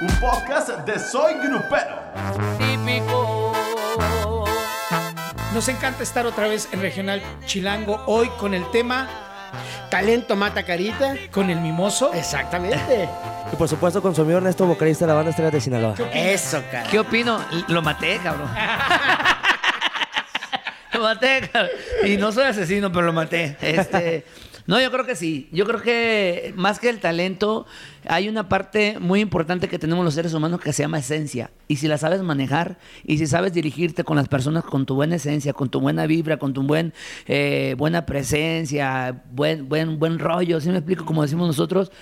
un 0.00 0.08
podcast 0.20 0.68
de 0.68 0.98
Soy 0.98 1.34
Grupero. 1.34 1.96
Típico. 2.58 3.52
Nos 5.54 5.68
encanta 5.68 6.02
estar 6.02 6.26
otra 6.26 6.48
vez 6.48 6.68
en 6.72 6.82
Regional 6.82 7.22
Chilango 7.46 8.02
hoy 8.06 8.28
con 8.38 8.52
el 8.52 8.70
tema 8.70 9.08
Talento 9.90 10.36
mata 10.36 10.64
carita. 10.64 11.14
con 11.30 11.48
el 11.48 11.60
mimoso. 11.60 12.12
Exactamente. 12.12 13.08
Y 13.52 13.56
por 13.56 13.68
supuesto 13.68 14.02
con 14.02 14.14
su 14.14 14.22
amigo 14.22 14.38
Ernesto, 14.38 14.66
vocalista 14.66 15.06
de 15.06 15.08
la 15.08 15.14
banda 15.14 15.30
Estrellas 15.30 15.52
de 15.52 15.60
Sinaloa. 15.60 15.94
Eso, 16.12 16.62
cara. 16.70 16.88
¿Qué 16.90 16.98
opino? 16.98 17.42
Lo 17.68 17.80
maté, 17.80 18.18
cabrón. 18.18 18.50
lo 20.92 21.00
maté, 21.00 21.48
cabrón. 21.50 21.70
Y 22.04 22.16
no 22.16 22.32
soy 22.32 22.44
asesino, 22.44 22.92
pero 22.92 23.06
lo 23.06 23.12
maté. 23.12 23.56
Este, 23.60 24.26
no, 24.66 24.80
yo 24.80 24.90
creo 24.90 25.06
que 25.06 25.14
sí. 25.14 25.48
Yo 25.52 25.64
creo 25.64 25.80
que 25.80 26.52
más 26.56 26.80
que 26.80 26.88
el 26.88 26.98
talento, 26.98 27.66
hay 28.06 28.28
una 28.28 28.48
parte 28.48 28.98
muy 28.98 29.20
importante 29.20 29.68
que 29.68 29.78
tenemos 29.78 30.04
los 30.04 30.14
seres 30.14 30.34
humanos 30.34 30.60
que 30.60 30.72
se 30.72 30.82
llama 30.82 30.98
esencia. 30.98 31.50
Y 31.68 31.76
si 31.76 31.86
la 31.86 31.98
sabes 31.98 32.22
manejar 32.22 32.78
y 33.04 33.18
si 33.18 33.26
sabes 33.26 33.52
dirigirte 33.52 34.02
con 34.02 34.16
las 34.16 34.28
personas 34.28 34.64
con 34.64 34.84
tu 34.84 34.94
buena 34.94 35.16
esencia, 35.16 35.52
con 35.52 35.70
tu 35.70 35.80
buena 35.80 36.06
vibra, 36.06 36.38
con 36.38 36.52
tu 36.52 36.62
buen, 36.62 36.92
eh, 37.26 37.74
buena 37.78 38.06
presencia, 38.06 39.22
buen, 39.30 39.68
buen, 39.68 39.98
buen 39.98 40.18
rollo, 40.18 40.60
¿sí 40.60 40.68
me 40.70 40.78
explico? 40.78 41.04
Como 41.04 41.22
decimos 41.22 41.46
nosotros, 41.46 41.92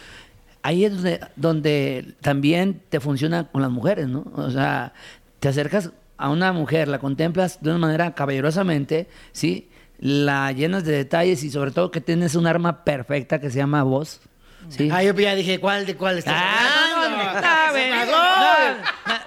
ahí 0.63 0.87
es 0.87 0.95
donde, 0.95 1.21
donde 1.37 2.15
también 2.23 2.81
te 2.89 2.99
funciona 2.99 3.45
con 3.45 3.61
las 3.61 3.71
mujeres, 3.71 4.09
¿no? 4.09 4.25
O 4.35 4.51
sea, 4.51 4.95
te 5.39 5.49
acercas 5.49 5.91
a 6.17 6.31
una 6.31 6.53
mujer, 6.55 6.89
la 6.89 6.99
contemplas 6.99 7.61
de 7.61 7.71
una 7.71 7.79
manera 7.79 8.15
caballerosamente, 8.15 9.09
¿sí? 9.33 9.69
La 10.07 10.53
llenas 10.53 10.85
de 10.85 10.93
detalles 10.93 11.43
y 11.45 11.51
sobre 11.51 11.71
todo 11.71 11.91
que 11.91 12.03
tienes 12.03 12.35
un 12.35 12.47
arma 12.47 12.85
perfecta 12.85 13.41
que 13.41 13.49
se 13.49 13.57
llama 13.57 13.83
voz, 13.85 14.21
¿sí? 14.69 14.91
Ah, 14.93 15.03
yo 15.03 15.15
ya 15.15 15.35
dije, 15.35 15.59
¿cuál 15.61 15.87
de 15.87 15.97
cuál 15.97 16.19
estás 16.19 16.35
Ah, 16.37 16.91
no, 16.95 17.09
no, 17.09 17.17
no, 17.17 17.23
¡Ah, 17.43 18.77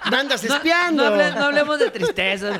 no, 0.05 0.11
¡Me 0.11 0.17
andas 0.17 0.43
No, 0.43 0.55
espiando! 0.55 1.03
No, 1.03 1.15
hable- 1.15 1.33
no 1.35 1.45
hablemos 1.45 1.79
de 1.79 1.89
tristeza. 1.89 2.59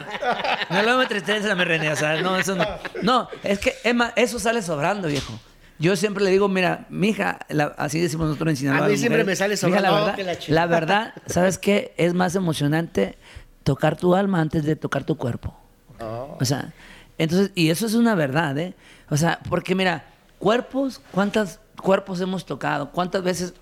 No 0.72 0.78
hablemos 0.78 1.02
de 1.02 1.06
tristeza, 1.08 1.54
me 1.54 1.64
René. 1.64 1.92
O 1.92 1.96
sea, 1.96 2.20
no, 2.22 2.36
eso 2.38 2.56
no. 2.56 2.66
No, 3.04 3.30
es 3.44 3.59
que, 3.59 3.76
Emma, 3.84 4.14
eso 4.16 4.40
sale 4.40 4.64
sobrando, 4.64 5.08
viejo. 5.09 5.40
Yo 5.78 5.96
siempre 5.96 6.24
le 6.24 6.31
digo, 6.31 6.48
mira, 6.50 6.88
mija, 6.90 7.38
la- 7.50 7.76
así 7.78 8.00
decimos 8.02 8.28
nosotros 8.30 8.50
en 8.50 8.58
Sinaloa. 8.58 8.88
A 8.88 8.90
mí 8.90 8.98
siempre 8.98 9.24
mujeres, 9.24 9.28
me 9.28 9.36
sale 9.36 9.54
"Mija, 9.70 9.80
la 9.81 9.90
sobrando, 9.90 10.06
verdad, 10.08 10.26
la 10.26 10.40
chingada". 10.40 10.66
la 10.66 10.72
verdad, 10.80 11.14
¿sabes 11.28 11.58
qué? 11.59 11.94
Es 11.98 12.16
más 12.16 12.34
emocionante 12.36 13.16
tocar 13.64 13.96
tu 13.96 14.16
alma 14.16 14.42
antes 14.42 14.64
de 14.66 14.76
tocar 14.76 15.04
tu 15.04 15.18
cuerpo. 15.18 15.56
Oh. 16.00 16.36
O 16.42 16.46
sea, 16.46 16.74
entonces, 17.18 17.52
y 17.56 17.70
eso 17.70 17.86
es 17.86 17.94
una 17.94 18.16
verdad, 18.16 18.58
¿eh? 18.58 18.73
O 19.10 19.18
sea, 19.18 19.40
porque 19.50 19.73
mira, 19.76 20.06
cuerpos, 20.40 21.02
¿cuántos 21.12 21.59
cuerpos 21.82 22.22
hemos 22.22 22.46
tocado? 22.46 22.92
¿Cuántas 22.92 23.24
veces 23.24 23.54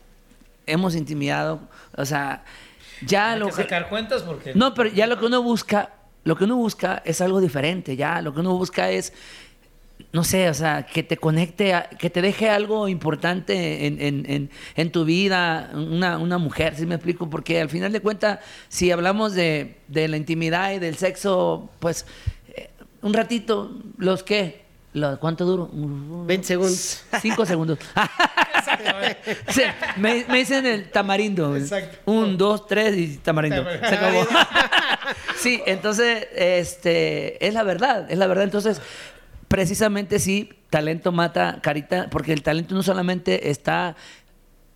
hemos 0.66 0.96
intimidado? 0.96 1.60
O 1.96 2.06
sea, 2.06 2.44
ya 3.06 3.34
Hay 3.34 3.40
lo 3.40 3.48
que 3.48 3.52
sacar 3.54 3.90
cuentas 3.90 4.24
porque 4.24 4.54
no, 4.56 4.74
pero 4.74 4.90
ya 4.90 5.08
lo 5.08 5.20
que 5.20 5.26
uno 5.26 5.42
busca, 5.44 5.92
lo 6.24 6.36
que 6.36 6.46
uno 6.46 6.56
busca 6.56 7.02
es 7.06 7.22
algo 7.22 7.40
diferente, 7.42 7.96
ya. 7.96 8.22
Lo 8.22 8.34
que 8.34 8.40
uno 8.40 8.58
busca 8.58 8.90
es, 8.90 9.14
no 10.12 10.24
sé, 10.24 10.50
o 10.50 10.54
sea, 10.54 10.86
que 10.86 11.04
te 11.04 11.18
conecte, 11.18 11.74
a- 11.74 11.88
que 11.90 12.10
te 12.10 12.22
deje 12.22 12.50
algo 12.50 12.88
importante 12.88 13.86
en, 13.86 14.02
en- 14.02 14.26
en- 14.30 14.50
en 14.76 14.92
tu 14.92 15.06
vida, 15.06 15.70
una, 15.74 16.18
una 16.18 16.38
mujer, 16.38 16.76
¿sí 16.76 16.86
me 16.86 16.96
explico? 16.96 17.30
Porque 17.30 17.62
al 17.62 17.70
final 17.70 17.92
de 17.92 18.00
cuentas, 18.02 18.40
si 18.70 18.92
hablamos 18.92 19.34
de, 19.34 19.78
de 19.88 20.08
la 20.08 20.18
intimidad 20.18 20.72
y 20.74 20.80
del 20.80 20.96
sexo, 20.98 21.70
pues, 21.80 22.06
un 23.06 23.14
ratito, 23.14 23.72
¿los 23.98 24.24
qué? 24.24 24.66
Lo- 24.94 25.20
¿Cuánto 25.20 25.46
duro? 25.46 25.70
20 25.74 26.46
segundos. 26.48 27.04
Cinco 27.22 27.46
segundos. 27.46 27.80
Sí, 29.50 29.62
me, 29.98 30.26
me 30.28 30.40
dicen 30.40 30.66
el 30.66 30.90
tamarindo. 30.90 31.56
Exacto. 31.56 32.00
Un, 32.12 32.38
dos, 32.38 32.66
tres 32.68 32.98
y 32.98 33.18
tamarindo. 33.18 33.64
Tamarindo. 33.64 33.88
Se 33.90 33.96
acabó. 33.96 34.26
sí, 35.38 35.62
entonces, 35.66 36.28
este, 36.36 37.46
es 37.46 37.54
la 37.54 37.64
verdad, 37.64 38.10
es 38.12 38.18
la 38.18 38.28
verdad. 38.28 38.44
Entonces, 38.44 38.82
precisamente 39.48 40.20
sí, 40.20 40.50
talento 40.70 41.12
mata 41.12 41.60
carita, 41.62 42.10
porque 42.10 42.34
el 42.34 42.42
talento 42.44 42.76
no 42.76 42.84
solamente 42.84 43.50
está 43.52 43.96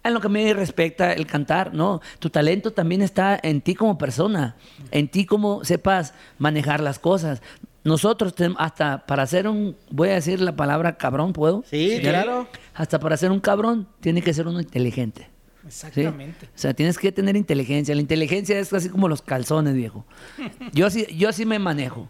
en 0.04 0.14
lo 0.14 0.22
que 0.22 0.30
me 0.30 0.54
respecta 0.54 1.12
el 1.12 1.26
cantar, 1.26 1.74
no. 1.74 2.00
Tu 2.20 2.30
talento 2.30 2.72
también 2.72 3.02
está 3.02 3.38
en 3.42 3.62
ti 3.62 3.76
como 3.76 3.98
persona, 3.98 4.56
en 4.92 5.10
ti 5.10 5.26
como 5.26 5.66
sepas 5.66 6.14
manejar 6.38 6.80
las 6.80 7.00
cosas. 7.00 7.42
Nosotros, 7.90 8.36
tem- 8.36 8.56
hasta 8.58 9.06
para 9.06 9.24
hacer 9.24 9.48
un, 9.48 9.76
voy 9.90 10.10
a 10.10 10.14
decir 10.14 10.40
la 10.40 10.56
palabra 10.56 10.96
cabrón, 10.98 11.34
¿puedo? 11.34 11.64
Sí, 11.70 11.98
claro. 12.02 12.48
Hasta 12.76 13.00
para 13.00 13.18
ser 13.18 13.32
un 13.32 13.40
cabrón, 13.40 13.88
tiene 14.00 14.22
que 14.22 14.34
ser 14.34 14.48
uno 14.48 14.60
inteligente. 14.62 15.24
¿sí? 15.64 15.68
Exactamente. 15.88 16.46
O 16.46 16.50
sea, 16.58 16.74
tienes 16.74 16.98
que 16.98 17.12
tener 17.12 17.36
inteligencia. 17.36 17.94
La 17.96 18.02
inteligencia 18.02 18.58
es 18.60 18.72
así 18.74 18.90
como 18.90 19.08
los 19.10 19.22
calzones, 19.22 19.74
viejo. 19.74 20.06
Yo 20.72 20.90
sí, 20.90 21.06
yo 21.18 21.32
sí 21.34 21.46
me 21.46 21.58
manejo. 21.60 22.08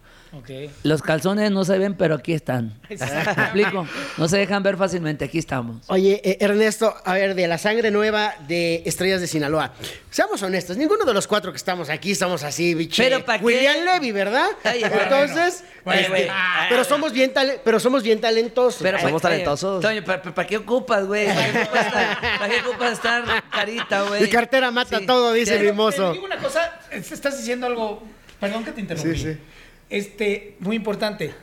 Los 0.83 1.01
calzones 1.01 1.49
no 1.51 1.65
se 1.65 1.77
ven, 1.79 1.95
pero 1.95 2.15
aquí 2.15 2.33
están. 2.33 2.79
¿Me 2.87 2.95
explico? 2.95 3.87
No 4.17 4.27
se 4.27 4.37
dejan 4.37 4.61
ver 4.61 4.77
fácilmente, 4.77 5.25
aquí 5.25 5.39
estamos. 5.39 5.77
Oye, 5.87 6.21
eh, 6.23 6.37
Ernesto, 6.39 6.93
a 7.03 7.13
ver, 7.13 7.33
de 7.35 7.47
la 7.47 7.57
sangre 7.57 7.89
nueva 7.89 8.35
de 8.47 8.83
Estrellas 8.85 9.21
de 9.21 9.27
Sinaloa. 9.27 9.73
Seamos 10.11 10.41
honestos, 10.43 10.77
ninguno 10.77 11.03
de 11.05 11.13
los 11.13 11.25
cuatro 11.27 11.51
que 11.51 11.57
estamos 11.57 11.89
aquí 11.89 12.13
somos 12.15 12.43
así, 12.43 12.75
biche. 12.75 13.03
Pero, 13.03 13.25
¿pa' 13.25 13.39
qué? 13.39 13.45
William 13.45 13.83
Levy, 13.85 14.11
¿verdad? 14.11 14.47
Ay, 14.63 14.83
Entonces, 14.83 15.63
bueno, 15.83 16.01
este, 16.01 16.09
bueno. 16.11 16.33
pero 16.69 16.83
somos 16.83 17.11
bien 17.13 17.33
pero 17.63 17.79
somos 17.79 18.03
bien 18.03 18.21
talentosos. 18.21 18.81
Pero 18.81 18.99
Somos 18.99 19.21
talentosos. 19.21 19.81
Toño, 19.81 20.03
¿para, 20.03 20.21
para 20.21 20.47
qué 20.47 20.57
ocupas, 20.57 21.05
güey? 21.05 21.25
¿Para 21.27 21.51
qué 21.51 21.59
ocupas 21.61 21.85
estar, 21.87 22.21
para 22.39 22.49
qué 22.49 22.61
ocupas 22.67 22.91
estar 22.93 23.43
carita, 23.49 24.01
güey? 24.03 24.21
Mi 24.23 24.29
cartera 24.29 24.69
mata 24.71 24.99
todo, 25.05 25.33
dice 25.33 25.59
mi 25.59 25.71
mozo. 25.71 26.07
Te 26.09 26.13
digo 26.13 26.25
una 26.25 26.37
cosa, 26.37 26.79
es- 26.91 27.11
estás 27.11 27.37
diciendo 27.37 27.65
algo, 27.67 28.03
perdón 28.39 28.63
que 28.63 28.71
te 28.71 28.81
interrumpí. 28.81 29.15
Sí, 29.17 29.23
sí. 29.33 29.39
Este, 29.89 30.55
muy 30.59 30.75
importante. 30.75 31.33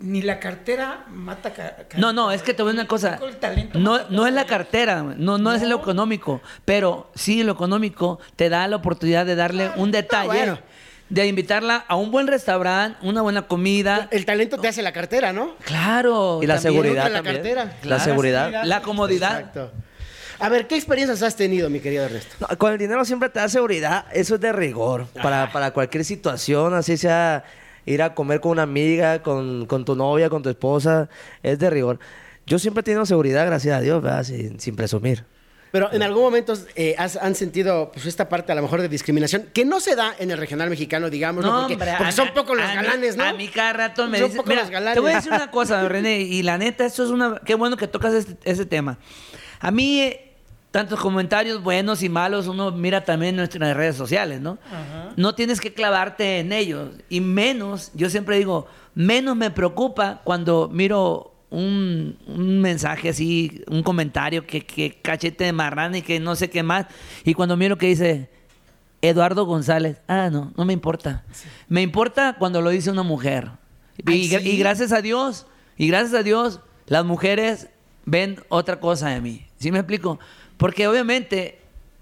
Ni 0.00 0.22
la 0.22 0.40
cartera 0.40 1.04
mata 1.08 1.52
ca- 1.52 1.76
ca- 1.88 1.98
No, 1.98 2.12
no, 2.12 2.32
es 2.32 2.42
que 2.42 2.52
te 2.52 2.62
voy 2.62 2.70
a 2.70 2.72
decir 2.72 2.80
una 2.82 2.88
cosa. 2.88 3.10
Tampoco 3.10 3.30
el 3.30 3.36
talento 3.36 3.78
No, 3.78 4.08
no 4.10 4.26
es 4.26 4.34
la 4.34 4.44
cartera, 4.44 5.02
no, 5.02 5.38
no 5.38 5.52
es 5.54 5.62
lo 5.62 5.76
económico, 5.76 6.42
pero 6.64 7.10
sí 7.14 7.42
lo 7.44 7.52
económico 7.52 8.18
te 8.36 8.48
da 8.48 8.66
la 8.68 8.76
oportunidad 8.76 9.24
de 9.24 9.36
darle 9.36 9.70
un 9.76 9.92
detalle, 9.92 10.26
bueno. 10.26 10.58
de 11.08 11.26
invitarla 11.26 11.84
a 11.86 11.94
un 11.94 12.10
buen 12.10 12.26
restaurante, 12.26 12.98
una 13.02 13.22
buena 13.22 13.42
comida. 13.42 14.08
El 14.10 14.26
talento 14.26 14.58
te 14.58 14.66
hace 14.68 14.82
la 14.82 14.92
cartera, 14.92 15.32
¿no? 15.32 15.54
Claro. 15.64 16.40
Y 16.42 16.46
la 16.46 16.54
también. 16.56 16.72
seguridad 16.82 17.04
la 17.10 17.12
también. 17.18 17.36
cartera. 17.36 17.76
La 17.84 18.00
seguridad. 18.00 18.64
La 18.64 18.82
comodidad. 18.82 19.38
Exacto. 19.38 19.70
A 20.40 20.48
ver, 20.48 20.66
¿qué 20.66 20.74
experiencias 20.74 21.22
has 21.22 21.36
tenido, 21.36 21.70
mi 21.70 21.78
querido 21.78 22.04
Ernesto? 22.04 22.34
No, 22.40 22.58
con 22.58 22.72
el 22.72 22.78
dinero 22.78 23.04
siempre 23.04 23.28
te 23.28 23.38
da 23.38 23.48
seguridad, 23.48 24.06
eso 24.12 24.34
es 24.34 24.40
de 24.40 24.52
rigor. 24.52 25.06
Para, 25.22 25.52
para 25.52 25.70
cualquier 25.70 26.04
situación, 26.04 26.74
así 26.74 26.96
sea 26.96 27.44
ir 27.86 28.02
a 28.02 28.14
comer 28.14 28.40
con 28.40 28.52
una 28.52 28.62
amiga, 28.62 29.22
con, 29.22 29.66
con 29.66 29.84
tu 29.84 29.94
novia, 29.96 30.30
con 30.30 30.42
tu 30.42 30.48
esposa, 30.48 31.08
es 31.42 31.58
de 31.58 31.70
rigor. 31.70 31.98
Yo 32.46 32.58
siempre 32.58 32.80
he 32.80 32.84
tenido 32.84 33.06
seguridad, 33.06 33.46
gracias 33.46 33.76
a 33.76 33.80
Dios, 33.80 34.02
¿verdad? 34.02 34.22
Sin, 34.24 34.60
sin 34.60 34.76
presumir. 34.76 35.24
Pero 35.70 35.92
en 35.92 36.04
algún 36.04 36.22
momento 36.22 36.52
eh, 36.76 36.94
has- 36.98 37.16
han 37.16 37.34
sentido 37.34 37.90
pues, 37.92 38.06
esta 38.06 38.28
parte 38.28 38.52
a 38.52 38.54
lo 38.54 38.62
mejor 38.62 38.80
de 38.80 38.88
discriminación 38.88 39.46
que 39.52 39.64
no 39.64 39.80
se 39.80 39.96
da 39.96 40.14
en 40.20 40.30
el 40.30 40.38
regional 40.38 40.70
mexicano, 40.70 41.10
digamos, 41.10 41.44
¿no? 41.44 41.50
porque, 41.62 41.72
hombre, 41.72 41.90
porque 41.96 42.08
a- 42.10 42.12
son 42.12 42.28
pocos 42.32 42.56
los 42.56 42.68
mí- 42.68 42.74
galanes, 42.76 43.16
¿no? 43.16 43.24
A 43.24 43.32
mí 43.32 43.48
cada 43.48 43.72
rato 43.72 44.06
me 44.06 44.18
Son 44.18 44.26
dicen, 44.28 44.36
pocos 44.36 44.50
mira, 44.50 44.62
los 44.62 44.70
galanes. 44.70 44.94
te 44.94 45.00
voy 45.00 45.10
a 45.10 45.16
decir 45.16 45.32
una 45.32 45.50
cosa, 45.50 45.88
René, 45.88 46.20
y 46.20 46.42
la 46.44 46.58
neta, 46.58 46.84
esto 46.86 47.02
es 47.02 47.10
una... 47.10 47.40
Qué 47.44 47.56
bueno 47.56 47.76
que 47.76 47.88
tocas 47.88 48.14
este- 48.14 48.36
ese 48.48 48.66
tema. 48.66 48.98
A 49.58 49.72
mí, 49.72 50.00
eh, 50.02 50.33
tantos 50.74 50.98
comentarios 50.98 51.62
buenos 51.62 52.02
y 52.02 52.08
malos, 52.08 52.48
uno 52.48 52.72
mira 52.72 53.04
también 53.04 53.36
nuestras 53.36 53.76
redes 53.76 53.94
sociales, 53.94 54.40
¿no? 54.40 54.58
No 55.16 55.36
tienes 55.36 55.60
que 55.60 55.72
clavarte 55.72 56.40
en 56.40 56.52
ellos. 56.52 56.90
Y 57.08 57.20
menos, 57.20 57.92
yo 57.94 58.10
siempre 58.10 58.38
digo, 58.38 58.66
menos 58.92 59.36
me 59.36 59.52
preocupa 59.52 60.20
cuando 60.24 60.68
miro 60.68 61.32
un, 61.50 62.18
un 62.26 62.60
mensaje 62.60 63.10
así, 63.10 63.62
un 63.68 63.84
comentario 63.84 64.44
que, 64.48 64.66
que 64.66 64.98
cachete 65.00 65.44
de 65.44 65.52
marrana 65.52 65.98
y 65.98 66.02
que 66.02 66.18
no 66.18 66.34
sé 66.34 66.50
qué 66.50 66.64
más. 66.64 66.86
Y 67.24 67.34
cuando 67.34 67.56
miro 67.56 67.78
que 67.78 67.86
dice... 67.86 68.30
Eduardo 69.00 69.44
González. 69.44 69.98
Ah, 70.08 70.30
no, 70.32 70.50
no 70.56 70.64
me 70.64 70.72
importa. 70.72 71.24
Me 71.68 71.82
importa 71.82 72.36
cuando 72.38 72.62
lo 72.62 72.70
dice 72.70 72.90
una 72.90 73.02
mujer. 73.02 73.50
Y, 73.98 74.10
Ay, 74.10 74.28
gra- 74.30 74.40
sí. 74.40 74.48
y 74.52 74.56
gracias 74.56 74.92
a 74.92 75.02
Dios, 75.02 75.46
y 75.76 75.88
gracias 75.88 76.14
a 76.14 76.22
Dios, 76.22 76.60
las 76.86 77.04
mujeres 77.04 77.68
ven 78.06 78.40
otra 78.48 78.80
cosa 78.80 79.10
de 79.10 79.20
mí. 79.20 79.46
¿Sí 79.58 79.70
me 79.70 79.78
explico? 79.80 80.18
Porque 80.56 80.86
obviamente, 80.88 81.58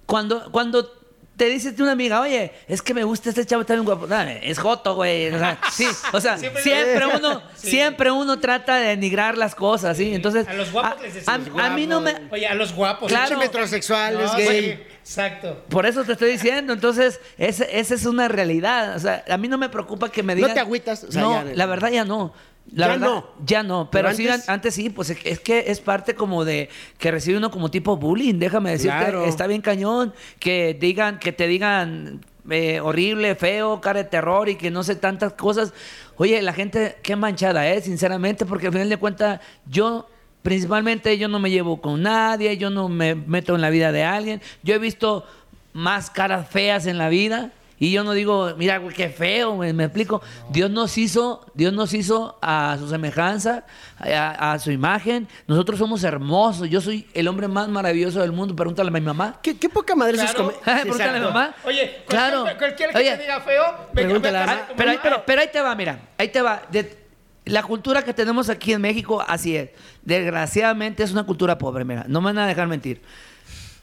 cuando, 0.06 0.50
cuando 0.52 1.00
te 1.36 1.46
dice 1.46 1.74
una 1.80 1.92
amiga, 1.92 2.20
oye, 2.20 2.52
es 2.68 2.82
que 2.82 2.92
me 2.94 3.02
gusta 3.04 3.30
este 3.30 3.44
chavo, 3.46 3.62
está 3.62 3.72
bien 3.74 3.84
guapo. 3.86 4.06
Dale, 4.06 4.48
es 4.48 4.58
joto, 4.58 4.94
güey. 4.94 5.28
O 5.34 5.38
sea, 5.38 5.58
sí, 5.72 5.86
o 6.12 6.20
sea, 6.20 6.36
Siempre- 6.38 6.62
siempre, 6.62 7.06
uno, 7.06 7.42
Sí. 7.56 7.70
siempre 7.70 8.10
uno 8.10 8.38
trata 8.38 8.76
de 8.76 8.88
denigrar 8.88 9.38
las 9.38 9.54
cosas, 9.54 9.96
¿sí? 9.96 10.14
Entonces, 10.14 10.46
A 10.46 10.52
los 10.54 10.70
guapos 10.70 11.00
a- 11.00 11.02
les 11.02 11.28
a, 11.28 11.38
decimos 11.38 11.62
a 11.62 11.70
mí 11.70 11.86
no 11.86 12.00
me... 12.00 12.12
guapos. 12.12 12.28
Oye, 12.32 12.46
a 12.46 12.54
los 12.54 12.72
guapos. 12.74 13.08
Claro. 13.08 13.30
Pinche 13.30 13.44
metrosexual, 13.46 14.20
es 14.20 14.30
No, 14.32 14.36
gay. 14.38 14.60
sí, 14.60 14.82
exacto. 15.00 15.64
Por 15.70 15.86
eso 15.86 16.04
te 16.04 16.12
estoy 16.12 16.32
diciendo, 16.32 16.74
entonces, 16.74 17.18
ese- 17.38 17.78
esa 17.80 17.94
es 17.94 18.04
una 18.04 18.28
realidad. 18.28 18.94
O 18.94 18.98
sea, 19.00 19.24
a 19.28 19.36
mí 19.38 19.48
no 19.48 19.56
me 19.58 19.70
preocupa 19.70 20.10
que 20.10 20.22
me 20.22 20.34
No 20.34 20.36
digan... 20.36 20.54
te 20.54 20.60
agüitas, 20.60 21.02
o 21.04 21.10
sea, 21.10 21.22
no, 21.22 21.44
ya- 21.44 21.54
la 21.54 21.66
verdad 21.66 21.88
ya 21.90 22.04
no. 22.04 22.34
La 22.74 22.86
Ya 22.86 22.92
verdad, 22.92 23.06
no. 23.06 23.26
Ya 23.44 23.62
no, 23.62 23.90
pero, 23.90 24.04
Pero 24.08 24.16
sí, 24.16 24.26
antes- 24.28 24.48
an- 24.48 24.54
antes 24.54 24.74
sí, 24.74 24.88
pues 24.88 25.10
es 25.10 25.18
que- 25.18 25.30
es 25.30 25.40
que 25.40 25.64
es 25.66 25.80
parte 25.80 26.14
como 26.14 26.44
de 26.44 26.68
que 26.98 27.10
recibe 27.10 27.36
uno 27.36 27.50
como 27.50 27.70
tipo 27.70 27.96
bullying, 27.96 28.38
déjame 28.38 28.70
decirte, 28.70 28.96
Claro. 28.98 29.24
está 29.26 29.46
bien 29.46 29.60
cañón, 29.60 30.14
que 30.38 30.74
digan, 30.78 31.18
que 31.18 31.32
te 31.32 31.46
digan 31.46 32.20
eh, 32.50 32.80
horrible, 32.80 33.36
feo, 33.36 33.80
cara 33.80 34.02
de 34.02 34.08
terror 34.08 34.48
y 34.48 34.56
que 34.56 34.70
no 34.72 34.82
sé 34.82 34.96
tantas 34.96 35.34
cosas. 35.34 35.72
Oye, 36.16 36.42
la 36.42 36.52
gente, 36.52 36.96
qué 37.02 37.14
manchada, 37.14 37.68
¿eh? 37.68 37.80
Sinceramente, 37.80 38.46
porque 38.46 38.66
al 38.66 38.72
final 38.72 38.88
de 38.88 38.96
cuentas, 38.96 39.40
yo 39.66 40.08
principalmente 40.42 41.16
yo 41.18 41.28
no 41.28 41.38
me 41.38 41.50
llevo 41.50 41.80
con 41.80 42.02
nadie, 42.02 42.56
yo 42.56 42.68
no 42.70 42.88
me 42.88 43.14
meto 43.14 43.54
en 43.54 43.60
la 43.60 43.70
vida 43.70 43.92
de 43.92 44.02
alguien. 44.02 44.40
Yo 44.64 44.74
he 44.74 44.78
visto 44.78 45.24
más 45.72 46.10
caras 46.10 46.48
feas 46.48 46.86
en 46.86 46.98
la 46.98 47.08
vida 47.08 47.52
y 47.84 47.90
yo 47.90 48.04
no 48.04 48.12
digo, 48.12 48.54
mira, 48.56 48.78
güey, 48.78 48.94
qué 48.94 49.08
feo, 49.08 49.54
güey, 49.56 49.72
me 49.72 49.82
explico. 49.84 50.22
Dios 50.50 50.70
nos 50.70 50.96
hizo, 50.96 51.44
Dios 51.54 51.72
nos 51.72 51.92
hizo 51.94 52.38
a 52.40 52.76
su 52.78 52.88
semejanza, 52.88 53.64
a, 53.98 54.52
a 54.52 54.58
su 54.60 54.70
imagen. 54.70 55.26
Nosotros 55.48 55.80
somos 55.80 56.04
hermosos. 56.04 56.70
Yo 56.70 56.80
soy 56.80 57.08
el 57.12 57.26
hombre 57.26 57.48
más 57.48 57.68
maravilloso 57.68 58.20
del 58.20 58.30
mundo. 58.30 58.54
Pregúntale 58.54 58.88
a 58.88 58.92
mi 58.92 59.00
mamá. 59.00 59.40
¿Qué, 59.42 59.58
qué 59.58 59.68
poca 59.68 59.96
madre 59.96 60.14
Claro. 60.14 60.32
come- 60.36 60.52
Pregúntale 60.82 61.10
a 61.10 61.20
mi 61.20 61.24
mamá. 61.26 61.54
Oye, 61.64 62.02
cualquier, 62.04 62.06
claro. 62.06 62.44
cualquiera 62.56 62.92
que 62.92 62.98
Oye, 62.98 63.16
te 63.16 63.22
diga 63.22 63.40
feo, 63.40 63.62
venga, 63.64 63.90
Pregúntale 63.92 64.38
vete 64.38 64.50
a 64.52 64.66
pero, 64.76 64.92
pero- 65.02 65.22
pero 65.26 65.40
ahí 65.40 65.48
te 65.52 65.60
va, 65.60 65.74
mira, 65.74 65.98
ahí 66.18 66.28
te 66.28 66.40
va. 66.40 66.62
De- 66.70 67.02
la 67.46 67.64
cultura 67.64 68.02
que 68.02 68.14
tenemos 68.14 68.48
aquí 68.48 68.72
en 68.72 68.80
México, 68.80 69.20
así 69.26 69.56
es. 69.56 69.70
Desgraciadamente 70.02 71.02
es 71.02 71.10
una 71.10 71.24
cultura 71.24 71.58
pobre, 71.58 71.84
mira, 71.84 72.04
no 72.06 72.20
me 72.20 72.26
van 72.26 72.38
a 72.38 72.46
dejar 72.46 72.68
mentir. 72.68 73.02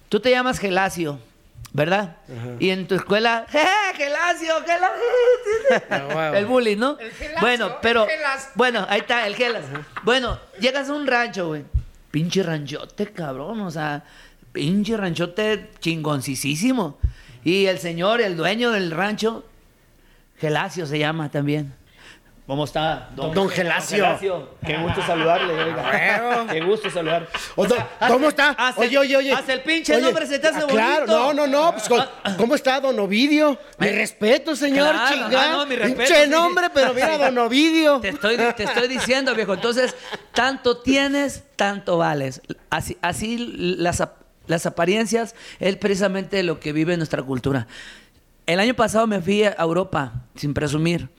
Tú 0.07 0.21
te 0.21 0.29
llamas 0.31 0.57
Gelacio, 0.57 1.19
¿verdad? 1.73 2.17
Y 2.59 2.69
en 2.69 2.87
tu 2.87 2.95
escuela, 2.95 3.45
¡eh, 3.53 3.95
Gelacio, 3.95 4.55
Gelacio! 4.61 5.83
Ah, 5.89 6.07
wow. 6.13 6.33
El 6.35 6.45
bullying, 6.45 6.77
¿no? 6.77 6.97
El 6.99 7.11
Gelacio, 7.11 7.41
bueno, 7.41 7.77
pero, 7.81 8.03
el 8.03 8.19
bueno, 8.55 8.85
ahí 8.89 9.01
está, 9.01 9.27
el 9.27 9.35
Gelas. 9.35 9.65
Bueno, 10.03 10.39
llegas 10.59 10.89
a 10.89 10.93
un 10.93 11.05
rancho, 11.05 11.47
güey. 11.47 11.63
Pinche 12.11 12.41
ranchote, 12.41 13.11
cabrón, 13.11 13.61
o 13.61 13.71
sea, 13.71 14.03
pinche 14.51 14.97
ranchote 14.97 15.69
chingoncísimo. 15.79 16.99
Y 17.43 17.65
el 17.67 17.79
señor, 17.79 18.21
el 18.21 18.35
dueño 18.35 18.71
del 18.71 18.91
rancho, 18.91 19.45
Gelacio 20.37 20.85
se 20.85 20.97
llama 20.97 21.29
también. 21.29 21.73
¿Cómo 22.49 22.63
está? 22.63 23.09
Don 23.15 23.47
Gelacio. 23.47 24.57
Qué 24.65 24.75
gusto 24.77 25.03
saludarle, 25.05 25.53
oiga. 25.53 26.47
Qué 26.51 26.61
gusto 26.61 26.89
saludar. 26.89 27.27
O 27.55 27.67
¿Cómo 28.07 28.29
está? 28.29 28.73
oye, 28.77 28.97
oye, 28.97 29.17
oye. 29.17 29.31
hasta 29.33 29.53
el 29.53 29.61
pinche 29.61 29.93
Oye, 29.93 30.01
nombre 30.01 30.25
se 30.25 30.39
te 30.39 30.47
hace 30.47 30.61
ah, 30.63 30.67
Claro, 30.67 31.05
bonito. 31.05 31.33
no, 31.35 31.45
no, 31.45 31.47
no. 31.47 31.71
Pues, 31.73 31.87
¿Cómo 32.37 32.55
está 32.55 32.79
Don 32.79 32.97
Ovidio? 32.97 33.55
Mi 33.77 33.89
respeto, 33.89 34.55
señor. 34.55 34.93
claro, 34.93 35.13
chingada. 35.13 35.43
ah, 35.43 35.57
no, 35.57 35.65
mi 35.67 35.75
respeto, 35.75 35.97
Pinche 35.99 36.23
sí. 36.23 36.29
nombre, 36.31 36.71
pero 36.73 36.91
mira, 36.95 37.19
Don 37.19 37.37
Ovidio. 37.37 37.99
Te 37.99 38.09
estoy, 38.09 38.35
te 38.57 38.63
estoy 38.63 38.87
diciendo, 38.87 39.35
viejo. 39.35 39.53
Entonces, 39.53 39.95
tanto 40.33 40.77
tienes, 40.77 41.43
tanto 41.55 41.99
vales. 41.99 42.41
Así, 42.71 42.97
así 43.03 43.37
las, 43.77 44.03
las 44.47 44.65
apariencias 44.65 45.35
es 45.59 45.75
precisamente 45.75 46.41
lo 46.41 46.59
que 46.59 46.73
vive 46.73 46.97
nuestra 46.97 47.21
cultura. 47.21 47.67
El 48.47 48.59
año 48.59 48.73
pasado 48.73 49.05
me 49.05 49.21
fui 49.21 49.43
a 49.43 49.51
Europa, 49.59 50.13
sin 50.35 50.55
presumir. 50.55 51.09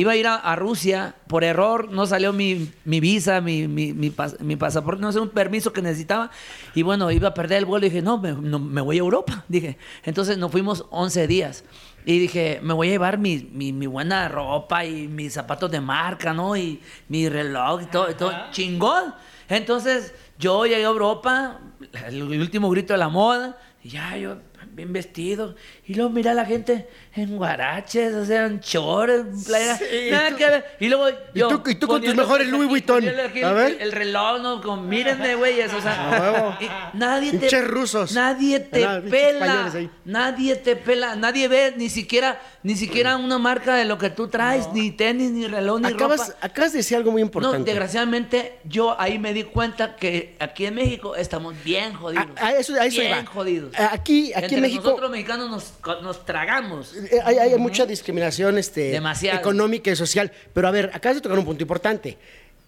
Iba 0.00 0.12
a 0.12 0.16
ir 0.16 0.26
a, 0.26 0.34
a 0.36 0.56
Rusia, 0.56 1.14
por 1.28 1.44
error 1.44 1.90
no 1.92 2.06
salió 2.06 2.32
mi, 2.32 2.70
mi 2.84 3.00
visa, 3.00 3.40
mi, 3.40 3.68
mi, 3.68 3.92
mi 3.92 4.10
pas- 4.10 4.38
mi 4.40 4.56
pasaporte, 4.56 5.02
no 5.02 5.12
sé, 5.12 5.20
un 5.20 5.28
permiso 5.28 5.72
que 5.72 5.82
necesitaba. 5.82 6.30
Y 6.74 6.82
bueno, 6.82 7.10
iba 7.10 7.28
a 7.28 7.34
perder 7.34 7.58
el 7.58 7.64
vuelo 7.66 7.84
y 7.86 7.90
dije, 7.90 8.00
no, 8.02 8.16
me, 8.18 8.32
no, 8.32 8.58
me 8.58 8.80
voy 8.80 8.96
a 8.96 9.00
Europa. 9.00 9.44
Dije, 9.48 9.76
entonces 10.04 10.38
nos 10.38 10.50
fuimos 10.50 10.86
11 10.90 11.26
días. 11.26 11.64
Y 12.06 12.18
dije, 12.18 12.60
me 12.62 12.72
voy 12.72 12.88
a 12.88 12.90
llevar 12.92 13.18
mi, 13.18 13.48
mi, 13.52 13.72
mi 13.74 13.86
buena 13.86 14.26
ropa 14.28 14.86
y 14.86 15.06
mis 15.06 15.34
zapatos 15.34 15.70
de 15.70 15.80
marca, 15.82 16.32
¿no? 16.32 16.56
Y 16.56 16.80
mi 17.08 17.28
reloj 17.28 17.82
y 17.82 17.86
todo, 17.86 18.10
y 18.10 18.14
todo 18.14 18.32
chingón. 18.52 19.14
Entonces 19.50 20.14
yo 20.38 20.64
llegué 20.64 20.84
a 20.84 20.88
Europa, 20.88 21.60
el 22.06 22.22
último 22.40 22.70
grito 22.70 22.94
de 22.94 22.98
la 22.98 23.08
moda, 23.10 23.58
y 23.82 23.90
ya 23.90 24.16
yo 24.16 24.36
bien 24.72 24.92
vestido. 24.92 25.56
Y 25.86 25.94
luego 25.94 26.08
mira 26.10 26.30
a 26.30 26.34
la 26.34 26.46
gente 26.46 26.88
en 27.12 27.36
guaraches, 27.36 28.14
o 28.14 28.24
sea, 28.24 28.46
en 28.46 28.60
shorts, 28.60 29.12
en 29.14 29.44
playera, 29.44 29.76
Sí, 29.78 29.84
nada 30.10 30.36
que 30.36 30.46
ver. 30.46 30.64
Y 30.78 30.88
luego 30.88 31.08
yo. 31.34 31.48
tú- 31.48 31.68
y 31.70 31.74
tú 31.74 31.88
con 31.88 32.00
tus 32.02 32.14
mejores 32.14 32.46
Louis 32.48 32.68
Vuitton. 32.68 33.04
aquí 33.08 33.42
A 33.42 33.52
ver. 33.52 33.72
El, 33.72 33.80
el 33.80 33.92
reloj, 33.92 34.40
¿no? 34.40 34.60
Con, 34.62 34.88
mírenme, 34.88 35.34
güeyes, 35.34 35.72
o 35.74 35.80
sea. 35.80 36.56
Y 36.60 36.96
nadie 36.96 37.32
te. 37.32 37.38
Pinches 37.38 37.66
rusos. 37.66 38.12
Nadie 38.12 38.60
te 38.60 38.84
Ah, 38.84 39.00
pinches 39.02 39.10
pela. 39.10 39.88
Nadie 40.04 40.56
te 40.56 40.76
pela. 40.76 41.16
Nadie 41.16 41.48
ve 41.48 41.74
ni 41.76 41.88
siquiera, 41.88 42.40
ni 42.62 42.76
siquiera 42.76 43.16
una 43.16 43.38
marca 43.38 43.74
de 43.74 43.84
lo 43.86 43.98
que 43.98 44.10
tú 44.10 44.28
traes, 44.28 44.68
ni 44.72 44.92
tenis, 44.92 45.32
ni 45.32 45.48
reloj, 45.48 45.80
ni 45.80 45.88
Acabas, 45.88 46.28
ropa. 46.28 46.38
acabas 46.42 46.72
de 46.72 46.78
decir 46.78 46.96
algo 46.96 47.10
muy 47.10 47.22
No, 47.22 47.26
importante. 47.26 47.70
desgraciadamente, 47.70 48.58
yo 48.64 48.98
ahí 49.00 49.18
me 49.18 49.34
di 49.34 49.42
cuenta 49.44 49.96
que 49.96 50.36
aquí 50.38 50.66
en 50.66 50.76
México 50.76 51.16
estamos 51.16 51.54
bien 51.64 51.92
jodidos. 51.94 52.26
A- 52.36 52.46
a 52.46 52.50
eso- 52.52 52.74
a 52.80 52.86
eso 52.86 53.00
bien 53.00 53.18
iba. 53.18 53.26
jodidos. 53.26 53.72
Aquí- 53.76 54.32
aquí 54.32 54.38
en 54.38 54.44
Entre 54.44 54.60
México- 54.60 54.84
Nosotros 54.84 55.10
mexicanos 55.10 55.50
nos, 55.50 56.02
nos 56.02 56.24
tragamos. 56.24 56.94
Eh, 57.10 57.20
Hay, 57.24 57.54
mucha 57.58 57.86
discriminación 57.86 58.58
este, 58.58 58.90
Demasiado. 58.90 59.38
económica 59.38 59.90
y 59.90 59.96
social. 59.96 60.30
Pero 60.52 60.68
a 60.68 60.70
ver, 60.70 60.90
acabas 60.94 61.16
de 61.16 61.20
tocar 61.22 61.38
un 61.38 61.44
punto 61.44 61.62
importante. 61.62 62.18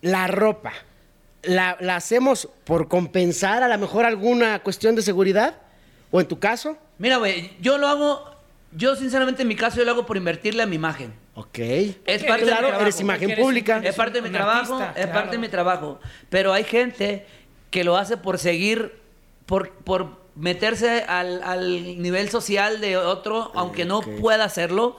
La 0.00 0.26
ropa, 0.26 0.72
¿la, 1.42 1.76
la 1.80 1.96
hacemos 1.96 2.48
por 2.64 2.88
compensar 2.88 3.62
a 3.62 3.68
lo 3.68 3.78
mejor 3.78 4.04
alguna 4.04 4.58
cuestión 4.60 4.94
de 4.96 5.02
seguridad? 5.02 5.56
¿O 6.10 6.20
en 6.20 6.26
tu 6.26 6.38
caso? 6.38 6.76
Mira, 6.98 7.16
güey, 7.18 7.52
yo 7.60 7.78
lo 7.78 7.86
hago, 7.88 8.36
yo 8.72 8.96
sinceramente 8.96 9.42
en 9.42 9.48
mi 9.48 9.56
caso 9.56 9.76
yo 9.78 9.84
lo 9.84 9.92
hago 9.92 10.06
por 10.06 10.16
invertirle 10.16 10.62
a 10.62 10.66
mi 10.66 10.76
imagen. 10.76 11.14
Ok. 11.34 11.58
Es 11.58 11.96
Porque 12.04 12.24
parte 12.26 12.44
de 12.44 12.50
mi 12.52 12.58
claro, 12.58 12.80
eres 12.80 13.00
imagen 13.00 13.30
eres 13.30 13.42
pública. 13.44 13.76
un- 13.78 13.86
Es 13.86 13.94
parte 13.94 14.20
de 14.20 14.28
mi 14.28 14.34
trabajo, 14.34 14.74
artista, 14.74 14.88
es 15.00 15.06
claro. 15.06 15.12
parte 15.12 15.30
de 15.32 15.38
mi 15.38 15.48
trabajo. 15.48 16.00
Pero 16.28 16.52
hay 16.52 16.64
gente 16.64 17.26
que 17.70 17.84
lo 17.84 17.96
hace 17.96 18.18
por 18.18 18.38
seguir, 18.38 19.00
por, 19.46 19.70
por 19.70 20.20
meterse 20.34 21.02
al, 21.02 21.42
al 21.42 22.00
nivel 22.02 22.30
social 22.30 22.80
de 22.80 22.96
otro, 22.96 23.52
aunque 23.54 23.84
no 23.84 24.00
pueda 24.00 24.44
hacerlo, 24.44 24.96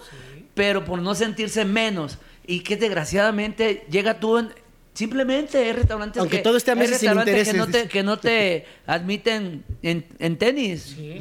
pero 0.54 0.86
por 0.86 1.00
no 1.02 1.16
sentirse 1.16 1.66
menos. 1.66 2.18
Y 2.46 2.60
que 2.62 2.78
desgraciadamente 2.78 3.86
llega 3.90 4.20
tú 4.20 4.38
en... 4.38 4.50
Simplemente 4.94 5.58
hay 5.58 5.74
restaurantes 5.74 6.20
Aunque 6.20 6.38
que, 6.38 6.44
todo 6.44 6.56
esté 6.56 6.70
a 6.70 6.76
hay 6.76 6.82
meses 6.82 7.00
sin 7.00 7.16
restaurantes 7.16 7.48
que 7.48 7.58
no 7.58 7.68
te, 7.68 7.88
que 7.88 8.04
no 8.04 8.20
te 8.20 8.66
admiten 8.86 9.64
en, 9.82 10.06
en 10.20 10.38
tenis. 10.38 10.94
Sí. 10.96 11.20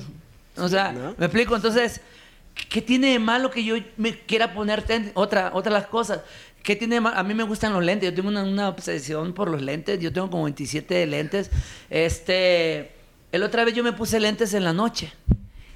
O 0.59 0.69
sea, 0.69 0.93
¿no? 0.93 1.15
me 1.17 1.25
explico. 1.25 1.57
Entonces, 1.57 2.03
¿qué 2.69 2.83
tiene 2.83 3.13
de 3.13 3.19
malo 3.19 3.51
que 3.51 3.65
yo 3.65 3.77
me 3.97 4.19
quiera 4.19 4.53
poner 4.53 4.83
ten- 4.83 5.11
otra, 5.15 5.53
otra 5.55 5.73
las 5.73 5.87
cosas? 5.87 6.21
¿Qué 6.63 6.77
tiene 6.77 6.97
de 6.97 7.01
malo? 7.01 7.17
A 7.17 7.23
mí 7.23 7.33
me 7.33 7.45
gustan 7.45 7.73
los 7.73 7.83
lentes. 7.83 8.11
Yo 8.11 8.15
tengo 8.15 8.29
una, 8.29 8.43
una 8.45 8.69
obsesión 8.69 9.33
por 9.33 9.51
los 9.51 9.63
lentes. 9.63 9.99
Yo 10.01 10.13
tengo 10.13 10.29
como 10.29 10.45
27 10.45 11.07
lentes. 11.07 11.51
Este, 11.89 12.92
el 13.33 13.43
otra 13.43 13.65
vez 13.65 13.75
yo 13.75 13.83
me 13.83 13.93
puse 13.93 14.21
lentes 14.21 14.55
en 14.55 14.65
la 14.65 14.73
noche. 14.73 15.13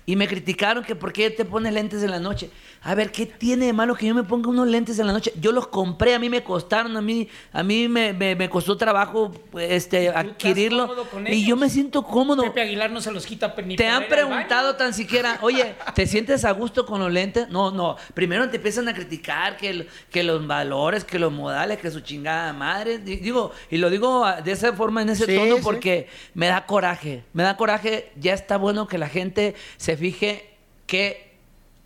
Y 0.08 0.14
me 0.14 0.28
criticaron 0.28 0.84
que 0.84 0.94
por 0.94 1.12
qué 1.12 1.30
te 1.30 1.44
pones 1.44 1.72
lentes 1.74 2.00
en 2.04 2.12
la 2.12 2.20
noche. 2.20 2.48
A 2.82 2.94
ver, 2.94 3.10
¿qué 3.10 3.26
tiene 3.26 3.66
de 3.66 3.72
malo 3.72 3.96
que 3.96 4.06
yo 4.06 4.14
me 4.14 4.22
ponga 4.22 4.48
unos 4.48 4.68
lentes 4.68 4.96
en 5.00 5.08
la 5.08 5.12
noche? 5.12 5.32
Yo 5.40 5.50
los 5.50 5.66
compré, 5.66 6.14
a 6.14 6.20
mí 6.20 6.30
me 6.30 6.44
costaron, 6.44 6.96
a 6.96 7.02
mí, 7.02 7.26
a 7.52 7.64
mí 7.64 7.88
me, 7.88 8.12
me- 8.12 8.36
me 8.36 8.48
costó 8.48 8.76
trabajo 8.76 9.32
este, 9.58 10.10
adquirirlo. 10.10 10.94
Y 11.26 11.44
yo 11.44 11.56
me 11.56 11.68
siento 11.68 12.04
cómodo. 12.04 12.44
Pepe 12.44 12.60
Aguilar 12.60 12.92
no 12.92 13.00
se 13.00 13.10
los 13.10 13.26
quita 13.26 13.52
ni 13.66 13.74
¿Te 13.74 13.88
han 13.88 14.06
preguntado 14.06 14.76
tan 14.76 14.94
siquiera, 14.94 15.38
oye, 15.42 15.74
¿te 15.96 16.06
sientes 16.06 16.44
a 16.44 16.52
gusto 16.52 16.86
con 16.86 17.00
los 17.00 17.10
lentes? 17.10 17.48
No, 17.48 17.72
no. 17.72 17.96
Primero 18.14 18.48
te 18.48 18.58
empiezan 18.58 18.86
a 18.88 18.94
criticar 18.94 19.56
que, 19.56 19.70
el- 19.70 19.88
que 20.12 20.22
los 20.22 20.46
valores, 20.46 21.02
que 21.04 21.18
los 21.18 21.32
modales, 21.32 21.78
que 21.78 21.90
su 21.90 21.98
chingada 22.00 22.52
madre. 22.52 22.98
Di- 22.98 23.16
Digo, 23.16 23.50
y 23.72 23.78
lo 23.78 23.90
digo 23.90 24.24
ah, 24.24 24.40
de 24.40 24.52
esa 24.52 24.72
forma, 24.72 25.02
en 25.02 25.08
ese 25.08 25.26
Sí, 25.26 25.34
tono, 25.34 25.56
sí. 25.56 25.62
porque 25.64 26.06
me 26.34 26.46
da 26.46 26.64
coraje. 26.66 27.24
Me 27.32 27.42
da 27.42 27.56
coraje. 27.56 28.12
Ya 28.20 28.34
está 28.34 28.56
bueno 28.56 28.86
que 28.86 28.98
la 28.98 29.08
gente 29.08 29.56
se 29.78 29.95
fije 29.96 30.56
qué 30.86 31.34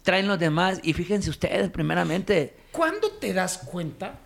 traen 0.02 0.28
los 0.28 0.38
demás. 0.38 0.80
Y 0.82 0.92
fíjense 0.92 1.30
ustedes, 1.30 1.70
primeramente. 1.70 2.56
¿Cuándo 2.72 3.12
te 3.12 3.32
das 3.32 3.58
cuenta 3.58 4.18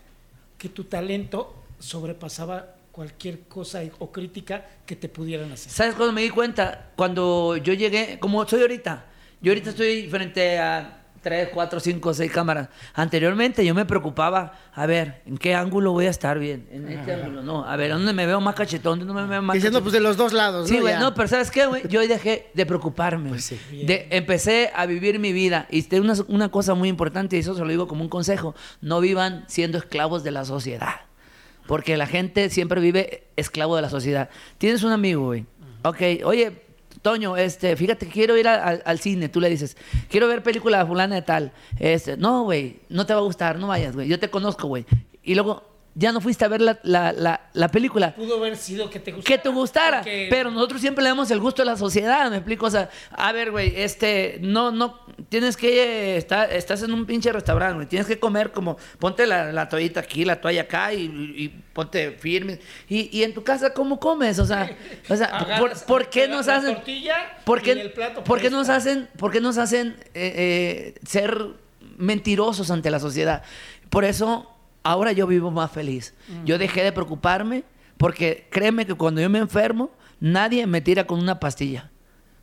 que 0.59 0.69
tu 0.69 0.85
talento 0.85 1.55
sobrepasaba 1.79 2.75
cualquier 2.93 3.41
cosa 3.41 3.83
o 3.99 4.11
crítica 4.13 4.65
que 4.87 4.97
te 4.97 5.09
pudieran 5.09 5.53
hacer? 5.53 5.71
¿Sabes 5.71 5.95
cuando 5.95 6.13
me 6.13 6.23
di 6.23 6.31
cuenta? 6.31 6.93
Cuando 6.97 7.57
yo 7.57 7.75
llegué, 7.75 8.19
como 8.19 8.47
soy 8.47 8.63
ahorita. 8.63 9.07
Yo 9.41 9.53
ahorita 9.53 9.71
estoy 9.71 10.09
frente 10.09 10.59
a 10.59 11.04
tres, 11.25 11.49
cuatro, 11.53 11.81
cinco, 11.81 12.15
seis 12.15 12.31
cámaras. 12.31 12.69
Anteriormente 12.95 13.65
yo 13.67 13.75
me 13.75 13.85
preocupaba, 13.85 14.53
a 14.73 14.87
ver, 14.87 15.23
¿en 15.27 15.37
qué 15.39 15.57
ángulo 15.57 15.91
voy 15.91 16.07
a 16.07 16.11
estar 16.11 16.39
bien? 16.39 16.69
En 16.71 16.89
este 16.89 17.15
ángulo, 17.15 17.43
no. 17.43 17.65
A 17.65 17.75
ver, 17.75 17.91
¿dónde 17.91 18.13
me 18.13 18.27
veo 18.27 18.41
más 18.41 18.55
cachetón? 18.55 19.01
¿Dónde 19.01 19.15
me 19.15 19.27
veo 19.27 19.43
más 19.43 19.55
Diciendo 19.55 19.79
cachetón? 19.81 19.83
pues 19.83 19.93
de 19.95 20.01
los 20.01 20.17
dos 20.17 20.33
lados, 20.33 20.69
Sí, 20.69 20.77
¿no? 20.77 20.83
güey, 20.83 20.97
no, 20.99 21.13
pero 21.15 21.27
¿sabes 21.27 21.51
qué, 21.51 21.67
güey? 21.67 21.83
Yo 21.89 22.01
dejé 22.07 22.51
de 22.55 22.67
preocuparme. 22.67 23.31
Pues 23.31 23.45
sí. 23.47 23.59
De- 23.85 24.07
empecé 24.11 24.71
a 24.77 24.87
vivir 24.87 25.19
mi 25.19 25.33
vida. 25.33 25.67
Y 25.71 25.93
una, 25.97 26.15
una 26.29 26.51
cosa 26.51 26.75
muy 26.75 26.89
importante, 26.89 27.37
y 27.37 27.41
eso 27.41 27.55
se 27.55 27.63
lo 27.63 27.69
digo 27.69 27.89
como 27.89 28.03
un 28.03 28.09
consejo. 28.09 28.55
No 28.81 29.01
vivan 29.01 29.45
siendo 29.49 29.79
esclavos 29.79 30.23
de 30.23 30.31
la 30.31 30.45
sociedad. 30.45 30.95
Porque 31.67 31.97
la 31.97 32.07
gente 32.07 32.51
siempre 32.51 32.79
vive 32.81 33.25
esclavo 33.37 33.75
de 33.77 33.81
la 33.83 33.89
sociedad. 33.89 34.29
Tienes 34.59 34.83
un 34.83 34.93
amigo, 34.93 35.25
güey. 35.25 35.47
Ok, 35.83 36.01
oye, 36.25 36.64
Toño, 37.05 37.37
este, 37.37 37.77
fíjate, 37.77 38.07
quiero 38.09 38.35
ir 38.39 38.49
a- 38.49 38.65
al, 38.67 38.83
al 38.87 38.99
cine. 38.99 39.29
Tú 39.29 39.39
le 39.39 39.51
dices, 39.51 39.77
quiero 40.09 40.27
ver 40.27 40.43
película 40.43 40.87
fulana 40.87 41.17
de 41.17 41.21
tal. 41.21 41.53
Este, 41.79 42.17
no, 42.17 42.45
güey, 42.45 42.81
no 42.89 43.05
te 43.05 43.13
va 43.13 43.21
a 43.21 43.23
gustar, 43.23 43.59
no 43.59 43.67
vayas, 43.67 43.95
güey. 43.95 44.09
Yo 44.09 44.19
te 44.19 44.31
conozco, 44.31 44.69
güey. 44.69 44.87
Y 45.23 45.35
luego 45.35 45.71
ya 45.95 46.13
no 46.13 46.23
fuiste 46.23 46.47
a 46.47 46.49
ver 46.49 46.63
la, 46.63 46.81
la- 46.83 47.13
la- 47.13 47.43
la 47.53 47.69
película. 47.69 48.15
Pudo 48.15 48.39
haber 48.39 48.57
sido 48.57 48.89
que 48.89 49.01
te 49.01 49.13
gustara. 49.13 49.37
Que 49.37 49.43
te 49.43 49.49
gustara, 49.51 49.99
porque- 49.99 50.29
pero 50.31 50.51
nosotros 50.51 50.81
siempre 50.81 51.05
le 51.05 51.11
damos 51.11 51.31
el 51.31 51.41
gusto 51.41 51.61
a 51.61 51.67
la 51.67 51.77
sociedad, 51.77 52.31
me 52.31 52.37
explico, 52.39 52.65
o 52.67 52.71
sea, 52.71 52.89
a 53.11 53.33
ver, 53.33 53.51
güey, 53.51 53.75
este, 53.77 54.39
no, 54.41 54.73
no, 54.73 54.99
tienes 55.35 55.57
que, 55.57 55.83
eh, 55.83 56.17
está- 56.17 56.45
estás 56.45 56.85
en 56.85 56.93
un 56.93 57.07
pinche 57.07 57.33
restaurante, 57.33 57.75
güey, 57.75 57.89
tienes 57.89 58.07
que 58.07 58.21
comer 58.21 58.53
como, 58.53 58.77
ponte 59.01 59.27
la, 59.27 59.51
la 59.51 59.69
toallita 59.69 59.99
aquí, 59.99 60.25
la 60.25 60.41
toalla 60.41 60.63
acá 60.63 60.93
y, 60.93 61.01
y 61.37 61.49
ponte 61.73 62.13
firme, 62.13 62.61
y, 62.89 63.09
y 63.19 63.25
en 63.25 63.35
tu 63.35 63.43
casa, 63.43 63.75
¿cómo 63.75 63.99
comes? 63.99 64.39
O 64.39 64.47
sea, 64.47 64.71
o 65.09 65.17
sea, 65.17 65.27
¿por, 65.31 65.41
Agarras 65.51 65.83
por 65.83 66.09
qué 66.09 66.29
nos 66.29 66.47
hacen, 66.47 66.77
tortilla 66.77 67.17
por 67.45 67.59
y 67.59 67.63
qué, 67.63 67.73
el 67.73 67.91
plato 67.93 68.23
por 68.23 68.39
qué 68.39 68.43
fresco? 68.43 68.59
nos 68.59 68.69
hacen, 68.69 69.09
por 69.19 69.33
qué 69.33 69.41
nos 69.41 69.59
hacen 69.59 69.97
eh, 70.15 70.95
eh, 70.95 70.95
ser 71.05 71.37
mentirosos 71.99 72.71
ante 72.71 72.93
la 72.93 73.01
sociedad? 73.01 73.43
Por 73.91 74.05
eso, 74.05 74.49
ahora 74.85 75.11
yo 75.11 75.27
vivo 75.27 75.51
más 75.51 75.73
feliz. 75.73 76.15
Yo 76.45 76.59
dejé 76.59 76.85
de 76.85 76.93
preocuparme 76.93 77.65
porque 77.97 78.47
créeme 78.51 78.87
que 78.87 78.95
cuando 78.95 79.21
yo 79.21 79.29
me 79.29 79.41
enfermo, 79.41 79.91
nadie 80.21 80.65
me 80.69 80.81
tira 80.81 81.09
con 81.09 81.19
una 81.19 81.41
pastilla. 81.41 81.91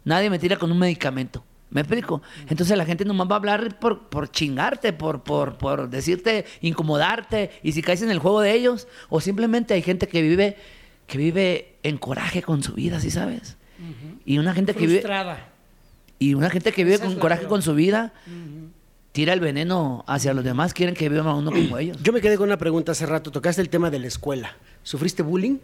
Nadie 0.04 0.30
me 0.30 0.40
tira 0.40 0.58
con 0.58 0.72
un 0.72 0.80
medicamento. 0.80 1.46
¿Me 1.72 1.82
explico? 1.82 2.22
Entonces 2.50 2.78
la 2.78 2.86
gente 2.86 3.06
nomás 3.06 3.30
va 3.30 3.36
a 3.36 3.38
hablar 3.38 3.80
por, 3.80 4.10
por 4.10 4.30
chingarte, 4.30 4.92
por, 4.92 5.24
por, 5.24 5.58
por 5.58 5.90
decirte, 5.90 6.46
incomodarte, 6.60 7.50
y 7.64 7.72
si 7.72 7.82
caes 7.82 8.02
en 8.02 8.12
el 8.12 8.20
juego 8.20 8.42
de 8.42 8.54
ellos, 8.54 8.88
o 9.10 9.22
simplemente 9.22 9.74
hay 9.74 9.82
gente 9.82 10.08
que 10.08 10.22
vive, 10.22 10.58
que 11.08 11.18
vive 11.18 11.76
en 11.84 11.98
coraje 11.98 12.44
con 12.44 12.62
su 12.62 12.74
vida, 12.74 13.00
¿sí 13.00 13.10
sabes? 13.10 13.58
Y 14.26 14.38
una 14.38 14.54
gente 14.54 14.76
que 14.76 14.86
vive, 14.86 15.04
y 16.20 16.34
una 16.36 16.50
gente 16.50 16.72
que 16.72 16.84
vive 16.84 16.98
Esa 16.98 17.06
con 17.06 17.16
coraje 17.16 17.48
con 17.48 17.62
su 17.62 17.74
vida, 17.74 18.14
tira 19.14 19.34
el 19.34 19.40
veneno 19.40 20.04
hacia 20.08 20.34
los 20.34 20.44
demás, 20.44 20.74
quieren 20.74 20.94
que 20.94 21.08
viva 21.08 21.34
uno 21.34 21.52
como 21.52 21.78
ellos. 21.78 21.98
Yo 22.04 22.12
me 22.12 22.22
quedé 22.22 22.38
con 22.38 22.50
una 22.50 22.58
pregunta 22.58 22.92
hace 22.92 23.06
rato. 23.06 23.32
Tocaste 23.32 23.62
el 23.62 23.70
tema 23.70 23.90
de 23.90 24.00
la 24.00 24.08
escuela. 24.08 24.56
¿Sufriste 24.84 25.24
bullying? 25.24 25.58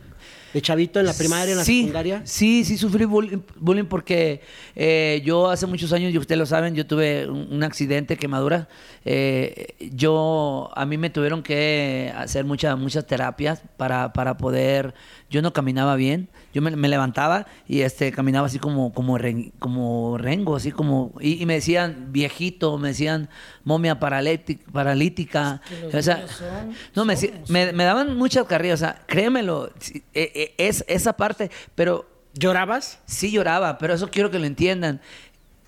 ¿De 0.54 0.62
chavito 0.62 1.00
en 1.00 1.06
la 1.06 1.14
primaria, 1.14 1.52
en 1.52 1.58
la 1.58 1.64
sí, 1.66 1.82
secundaria? 1.82 2.22
Sí, 2.24 2.64
sí 2.64 2.78
sufrí 2.78 3.04
bullying, 3.06 3.40
bullying 3.58 3.84
porque 3.86 4.42
eh, 4.76 5.22
yo 5.26 5.50
hace 5.50 5.66
muchos 5.68 5.92
años, 5.94 6.14
y 6.14 6.18
ustedes 6.18 6.40
lo 6.40 6.46
saben, 6.46 6.74
yo 6.74 6.88
tuve 6.88 7.28
un, 7.28 7.48
un 7.52 7.64
accidente, 7.64 8.16
quemadura. 8.18 8.68
Eh, 9.04 9.76
yo, 9.94 10.70
a 10.74 10.86
mí 10.86 10.98
me 10.98 11.10
tuvieron 11.10 11.44
que 11.44 12.12
hacer 12.16 12.46
muchas 12.46 12.78
muchas 12.80 13.06
terapias 13.06 13.62
para, 13.76 14.14
para 14.14 14.38
poder, 14.38 14.94
yo 15.30 15.42
no 15.42 15.52
caminaba 15.54 15.96
bien, 15.96 16.30
yo 16.54 16.62
me, 16.62 16.72
me 16.76 16.88
levantaba 16.88 17.46
y 17.68 17.82
este 17.82 18.12
caminaba 18.12 18.48
así 18.48 18.58
como, 18.58 18.94
como, 18.94 19.18
ren- 19.18 19.52
como 19.60 20.18
rengo, 20.18 20.56
así 20.56 20.72
como, 20.72 21.14
y, 21.20 21.42
y 21.42 21.46
me 21.46 21.56
decían 21.56 22.08
viejito, 22.14 22.78
me 22.78 22.90
decían 22.90 23.30
momia 23.68 24.00
paralítica, 24.00 24.64
paralítica. 24.72 25.62
Es 25.66 25.70
que 25.70 25.82
los 25.86 25.94
o 25.96 26.02
sea, 26.02 26.28
son- 26.28 26.74
no, 26.96 27.04
me, 27.06 27.16
me, 27.50 27.74
me 27.74 27.84
daban 27.84 28.16
muchas 28.18 28.46
carrillas, 28.46 28.82
o 28.82 28.86
sea, 28.86 29.04
créemelo, 29.08 29.70
eh, 30.14 30.32
eh, 30.34 30.56
es 30.58 30.86
esa 30.88 31.14
parte, 31.14 31.52
pero 31.76 32.10
¿Llorabas? 32.34 33.00
sí 33.06 33.32
lloraba, 33.32 33.78
pero 33.78 33.94
eso 33.94 34.10
quiero 34.10 34.32
que 34.32 34.40
lo 34.40 34.46
entiendan. 34.46 35.02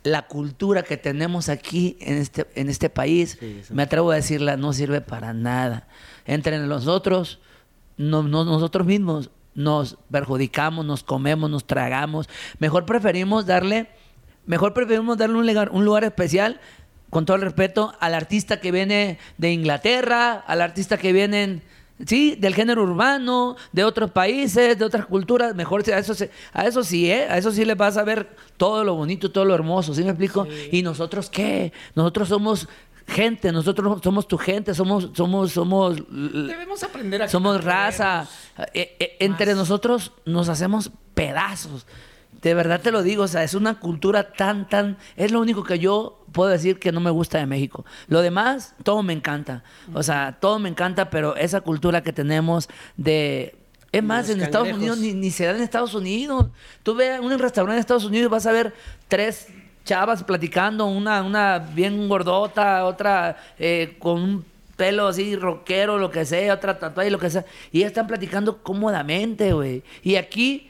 La 0.03 0.27
cultura 0.27 0.83
que 0.83 0.95
tenemos 0.97 1.49
aquí 1.49 1.97
en 1.99 2.17
este, 2.17 2.47
en 2.55 2.69
este 2.69 2.89
país, 2.89 3.37
me 3.69 3.83
atrevo 3.83 4.11
a 4.11 4.15
decirla, 4.15 4.55
no 4.55 4.71
sirve 4.71 5.01
para 5.01 5.33
nada. 5.33 5.87
Entre 6.25 6.57
nosotros, 6.59 7.39
no, 7.97 8.23
no- 8.23 8.45
nosotros 8.45 8.85
mismos 8.87 9.29
nos 9.55 9.97
perjudicamos, 10.09 10.85
nos 10.85 11.03
comemos, 11.03 11.49
nos 11.49 11.65
tragamos. 11.65 12.29
Mejor 12.59 12.85
preferimos 12.85 13.45
darle, 13.45 13.89
mejor 14.45 14.73
preferimos 14.73 15.17
darle 15.17 15.35
un 15.37 15.45
lugar, 15.47 15.69
un 15.71 15.83
lugar 15.83 16.03
especial, 16.05 16.61
con 17.09 17.25
todo 17.25 17.35
el 17.37 17.41
respeto, 17.41 17.93
al 17.99 18.13
artista 18.13 18.59
que 18.59 18.71
viene 18.71 19.19
de 19.37 19.51
Inglaterra, 19.51 20.43
al 20.47 20.61
artista 20.61 20.97
que 20.97 21.11
viene, 21.11 21.61
sí, 22.05 22.35
del 22.39 22.53
género 22.53 22.83
urbano, 22.83 23.55
de 23.71 23.83
otros 23.83 24.11
países, 24.11 24.77
de 24.77 24.85
otras 24.85 25.05
culturas. 25.05 25.55
Mejor 25.55 25.83
a 25.91 25.97
eso, 25.97 26.13
a 26.53 26.65
eso 26.65 26.83
sí, 26.83 27.11
¿eh? 27.11 27.27
A 27.29 27.37
eso 27.37 27.51
sí 27.51 27.65
les 27.65 27.77
vas 27.77 27.97
a 27.97 28.03
ver 28.03 28.29
todo 28.57 28.83
lo 28.83 28.95
bonito, 28.95 29.31
todo 29.31 29.45
lo 29.45 29.55
hermoso, 29.55 29.93
¿sí 29.93 30.03
me 30.03 30.09
explico? 30.09 30.47
¿Y 30.71 30.81
nosotros 30.81 31.29
qué? 31.29 31.73
Nosotros 31.95 32.29
somos 32.29 32.67
gente, 33.07 33.51
nosotros 33.51 34.01
somos 34.03 34.27
tu 34.27 34.37
gente, 34.37 34.73
somos, 34.73 35.09
somos, 35.13 35.51
somos 35.51 35.97
Debemos 36.09 36.83
aprender 36.83 37.23
a 37.23 37.27
somos 37.27 37.63
raza. 37.63 38.27
Eh, 38.73 38.95
eh, 38.99 39.17
entre 39.19 39.55
nosotros 39.55 40.11
nos 40.25 40.47
hacemos 40.47 40.91
pedazos. 41.13 41.85
De 42.41 42.53
verdad 42.53 42.81
te 42.81 42.91
lo 42.91 43.03
digo, 43.03 43.23
o 43.23 43.27
sea, 43.27 43.43
es 43.43 43.53
una 43.53 43.79
cultura 43.79 44.31
tan, 44.33 44.67
tan... 44.67 44.97
Es 45.15 45.31
lo 45.31 45.41
único 45.41 45.63
que 45.63 45.79
yo 45.79 46.23
puedo 46.31 46.49
decir 46.49 46.79
que 46.79 46.91
no 46.91 46.99
me 46.99 47.09
gusta 47.09 47.37
de 47.37 47.45
México. 47.45 47.85
Lo 48.07 48.21
demás, 48.21 48.75
todo 48.83 49.03
me 49.03 49.13
encanta. 49.13 49.63
O 49.93 50.03
sea, 50.03 50.37
todo 50.39 50.59
me 50.59 50.69
encanta, 50.69 51.09
pero 51.09 51.35
esa 51.35 51.61
cultura 51.61 52.01
que 52.01 52.13
tenemos 52.13 52.69
de... 52.97 53.55
Es 53.91 54.03
más, 54.03 54.27
los 54.27 54.37
en 54.37 54.43
Estados. 54.43 54.69
Unidos 54.69 54.99
ni, 54.99 55.13
ni 55.13 55.31
se 55.31 55.45
da 55.45 55.55
en 55.55 55.61
Estados 55.61 55.95
Unidos. 55.95 56.47
Tú 56.83 56.93
ves 56.93 57.19
un 57.19 57.37
restaurante 57.39 57.77
en 57.77 57.79
Estados 57.79 58.05
Unidos 58.05 58.27
y 58.27 58.31
vas 58.31 58.45
a 58.45 58.51
ver 58.51 58.73
tres 59.07 59.47
chavas 59.83 60.23
platicando, 60.23 60.85
una, 60.85 61.23
una 61.23 61.57
bien 61.57 62.07
gordota, 62.07 62.85
otra 62.85 63.37
eh, 63.57 63.95
con 63.97 64.21
un 64.21 64.45
pelo 64.75 65.07
así 65.07 65.35
rockero, 65.35 65.97
lo 65.97 66.11
que 66.11 66.23
sea, 66.23 66.53
otra 66.53 66.77
tatuaje, 66.77 67.09
lo 67.09 67.17
que 67.17 67.31
sea. 67.31 67.45
Y 67.71 67.81
están 67.81 68.05
platicando 68.05 68.61
cómodamente, 68.61 69.51
güey. 69.53 69.83
Y 70.03 70.15
aquí 70.15 70.68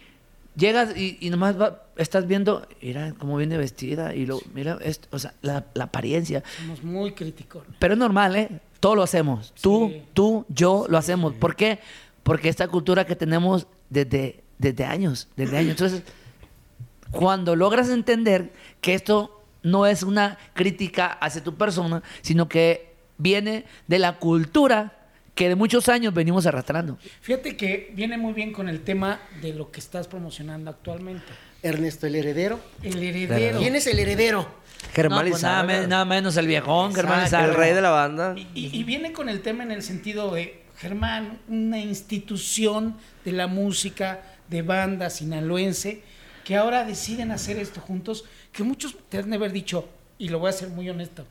llegas 0.59 0.95
y, 0.95 1.17
y 1.21 1.29
nomás 1.31 1.59
va- 1.59 1.83
estás 1.95 2.27
viendo, 2.27 2.67
mira 2.81 3.13
cómo 3.17 3.37
viene 3.37 3.57
vestida 3.57 4.13
y 4.13 4.25
lo, 4.25 4.39
mira, 4.53 4.77
esto, 4.81 5.07
o 5.11 5.17
sea, 5.19 5.33
la, 5.41 5.65
la 5.73 5.85
apariencia. 5.85 6.43
Somos 6.59 6.83
muy 6.83 7.13
críticos. 7.13 7.63
Pero 7.79 7.93
es 7.93 7.99
normal, 7.99 8.35
¿eh? 8.35 8.49
Todo 8.79 8.95
lo 8.95 9.03
hacemos. 9.03 9.53
Tú, 9.61 9.89
Sí. 9.91 10.01
tú, 10.13 10.45
yo 10.49 10.85
lo 10.89 10.97
hacemos. 10.97 11.33
¿Por 11.33 11.55
qué? 11.55 11.79
Porque 12.23 12.49
esta 12.49 12.67
cultura 12.67 13.05
que 13.05 13.15
tenemos 13.15 13.65
desde, 13.89 14.43
desde 14.57 14.85
años, 14.85 15.27
desde 15.35 15.57
años. 15.57 15.71
Entonces, 15.71 16.03
cuando 17.11 17.55
logras 17.55 17.89
entender 17.89 18.53
que 18.81 18.93
esto 18.93 19.41
no 19.63 19.85
es 19.85 20.03
una 20.03 20.37
crítica 20.53 21.07
hacia 21.07 21.43
tu 21.43 21.55
persona, 21.55 22.03
sino 22.21 22.47
que 22.47 22.93
viene 23.17 23.65
de 23.87 23.99
la 23.99 24.17
cultura 24.19 24.98
que 25.39 25.47
de 25.47 25.55
muchos 25.55 25.87
años 25.87 26.13
venimos 26.13 26.45
arrastrando. 26.45 26.97
Fíjate 27.21 27.55
que 27.55 27.93
viene 27.95 28.17
muy 28.17 28.33
bien 28.33 28.51
con 28.51 28.67
el 28.67 28.81
tema 28.81 29.21
de 29.41 29.53
lo 29.53 29.71
que 29.71 29.79
estás 29.79 30.05
promocionando 30.05 30.69
actualmente. 30.69 31.23
Ernesto, 31.63 32.07
el 32.07 32.15
heredero. 32.15 32.59
El 32.83 33.01
heredero. 33.01 33.57
¿Quién 33.59 33.73
es 33.77 33.87
el 33.87 33.99
heredero? 33.99 34.45
Germán 34.91 35.23
No, 35.23 35.31
pues 35.31 35.41
nada, 35.41 35.61
Lizárraga, 35.63 35.81
me- 35.83 35.87
nada 35.87 36.03
menos 36.03 36.35
el 36.35 36.45
viejón, 36.45 36.93
Germán 36.93 37.33
el 37.33 37.53
rey 37.53 37.73
de 37.73 37.79
la 37.81 37.89
banda. 37.89 38.35
Y, 38.53 38.77
y 38.77 38.83
viene 38.83 39.13
con 39.13 39.29
el 39.29 39.39
tema 39.41 39.63
en 39.63 39.71
el 39.71 39.81
sentido 39.81 40.29
de, 40.33 40.61
Germán, 40.77 41.39
una 41.47 41.79
institución 41.79 42.97
de 43.23 43.31
la 43.31 43.47
música, 43.47 44.19
de 44.49 44.61
banda 44.61 45.09
sinaloense, 45.09 46.01
que 46.43 46.57
ahora 46.57 46.83
deciden 46.83 47.31
hacer 47.31 47.57
esto 47.59 47.79
juntos, 47.79 48.25
que 48.51 48.63
muchos 48.63 48.93
te 49.07 49.19
han 49.19 49.29
de 49.29 49.37
haber 49.37 49.53
dicho, 49.53 49.87
y 50.17 50.27
lo 50.27 50.39
voy 50.39 50.49
a 50.49 50.53
ser 50.53 50.67
muy 50.67 50.89
honesto, 50.89 51.25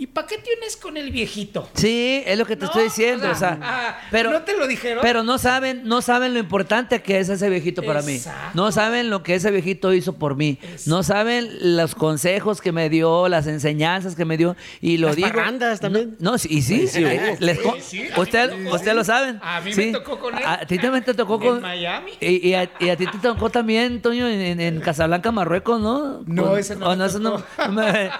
¿y 0.00 0.06
para 0.06 0.26
qué 0.26 0.38
tienes 0.38 0.76
con 0.76 0.96
el 0.96 1.10
viejito? 1.10 1.68
Sí, 1.74 2.22
es 2.26 2.38
lo 2.38 2.46
que 2.46 2.56
te 2.56 2.62
No, 2.64 2.66
estoy 2.70 2.84
diciendo, 2.84 3.28
o 3.28 3.32
o 3.32 3.34
sea, 3.34 3.58
ah, 3.62 3.98
pero 4.10 4.30
¿no 4.30 4.42
te 4.42 4.56
lo 4.56 4.66
dijeron? 4.66 5.00
Pero 5.02 5.22
no 5.22 5.36
saben, 5.38 5.82
no 5.84 6.00
saben 6.02 6.32
lo 6.34 6.40
importante 6.40 7.02
que 7.02 7.18
es 7.20 7.28
ese 7.28 7.48
viejito 7.50 7.82
para 7.82 8.02
mí. 8.02 8.18
No 8.54 8.72
saben 8.72 9.10
lo 9.10 9.22
que 9.22 9.34
ese 9.34 9.50
viejito 9.50 9.92
hizo 9.92 10.14
por 10.14 10.34
mí. 10.36 10.58
No 10.86 11.02
saben 11.02 11.76
los 11.76 11.94
consejos 11.94 12.60
que 12.60 12.72
me 12.72 12.88
dio, 12.88 13.28
las 13.28 13.46
enseñanzas 13.46 14.14
que 14.16 14.24
me 14.24 14.36
dio 14.36 14.56
y 14.80 14.96
lo 14.96 15.08
Las 15.08 15.16
digo. 15.16 15.28
parrandas 15.28 15.80
también. 15.80 16.16
No, 16.18 16.32
no, 16.32 16.38
sí, 16.38 16.48
y 16.50 16.62
sí, 16.62 16.86
Sí, 16.88 16.88
sí, 16.88 17.00
les 17.40 17.58
sí, 17.82 18.08
usted, 18.16 18.66
usted 18.72 18.94
lo 18.94 19.04
saben. 19.04 19.38
A 19.42 19.60
mí 19.60 19.72
Sí. 19.72 19.86
me 19.86 19.92
tocó 19.92 20.18
con 20.18 20.36
él. 20.36 20.42
A, 20.46 20.64
ti 20.66 20.78
también 20.78 21.04
te 21.04 21.12
tocó 21.14 21.34
En 21.34 21.40
con 21.40 21.60
Miami. 21.60 22.12
Y, 22.20 22.48
y 22.48 22.54
a, 22.54 22.70
y 22.78 22.88
a 22.88 22.96
ti 22.96 23.06
te 23.06 23.18
tocó 23.18 23.50
también, 23.50 24.00
Toño, 24.00 24.26
en, 24.28 24.40
en- 24.40 24.60
en 24.60 24.80
Casablanca, 24.80 25.30
Marruecos, 25.30 25.80
¿no? 25.80 26.22
No, 26.26 26.44
Con- 26.50 26.58
ese 26.58 26.74
no 26.76 26.88
oh, 26.88 26.96
me 26.96 27.04
ese 27.06 27.18
no- 27.20 27.42
me- 27.70 28.10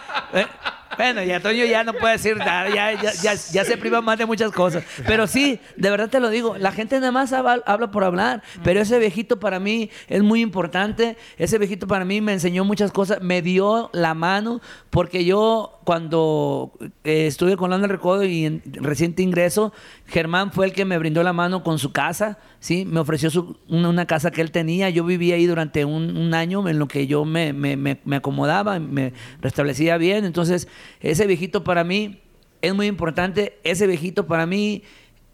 bueno, 1.00 1.22
ya 1.22 1.40
Toño 1.40 1.64
ya 1.64 1.82
no 1.82 1.94
puede 1.94 2.12
decir 2.18 2.36
nada, 2.36 2.68
ya, 2.68 2.92
ya, 2.92 3.64
se 3.64 3.76
priva 3.78 4.02
más 4.02 4.18
de 4.18 4.26
muchas 4.26 4.50
cosas. 4.50 4.84
Pero 5.06 5.26
sí, 5.26 5.58
de 5.76 5.88
verdad 5.88 6.10
te 6.10 6.20
lo 6.20 6.28
digo, 6.28 6.58
la 6.58 6.72
gente 6.72 6.96
nada 6.96 7.10
más 7.10 7.32
habla 7.32 7.90
por 7.90 8.04
hablar, 8.04 8.42
pero 8.62 8.80
ese 8.80 8.98
viejito 8.98 9.40
para 9.40 9.58
mí 9.60 9.88
es 10.08 10.22
muy 10.22 10.42
importante, 10.42 11.16
ese 11.38 11.56
viejito 11.56 11.86
para 11.86 12.04
mí 12.04 12.20
me 12.20 12.34
enseñó 12.34 12.66
muchas 12.66 12.92
cosas, 12.92 13.22
me 13.22 13.40
dio 13.40 13.88
la 13.94 14.12
mano, 14.12 14.60
porque 14.90 15.24
yo 15.24 15.79
cuando 15.90 16.70
eh, 17.02 17.26
estuve 17.26 17.56
con 17.56 17.70
Lana 17.70 17.88
Recodo 17.88 18.22
y 18.22 18.44
en 18.44 18.62
reciente 18.74 19.24
ingreso, 19.24 19.72
Germán 20.06 20.52
fue 20.52 20.66
el 20.66 20.72
que 20.72 20.84
me 20.84 20.96
brindó 20.98 21.24
la 21.24 21.32
mano 21.32 21.64
con 21.64 21.80
su 21.80 21.90
casa, 21.90 22.38
¿sí? 22.60 22.84
Me 22.84 23.00
ofreció 23.00 23.28
su- 23.28 23.58
una, 23.68 23.88
una 23.88 24.06
casa 24.06 24.30
que 24.30 24.40
él 24.40 24.52
tenía. 24.52 24.88
Yo 24.88 25.02
viví 25.04 25.32
ahí 25.32 25.46
durante 25.46 25.84
un, 25.84 26.16
un 26.16 26.32
año 26.32 26.68
en 26.68 26.78
lo 26.78 26.86
que 26.86 27.08
yo 27.08 27.24
me, 27.24 27.52
me- 27.52 27.76
me- 27.76 27.98
me 28.04 28.14
acomodaba, 28.14 28.78
me 28.78 29.14
restablecía 29.40 29.96
bien. 29.96 30.24
Entonces, 30.24 30.68
ese 31.00 31.26
viejito 31.26 31.64
para 31.64 31.82
mí 31.82 32.20
es 32.62 32.72
muy 32.72 32.86
importante. 32.86 33.58
Ese 33.64 33.88
viejito 33.88 34.28
para 34.28 34.46
mí, 34.46 34.84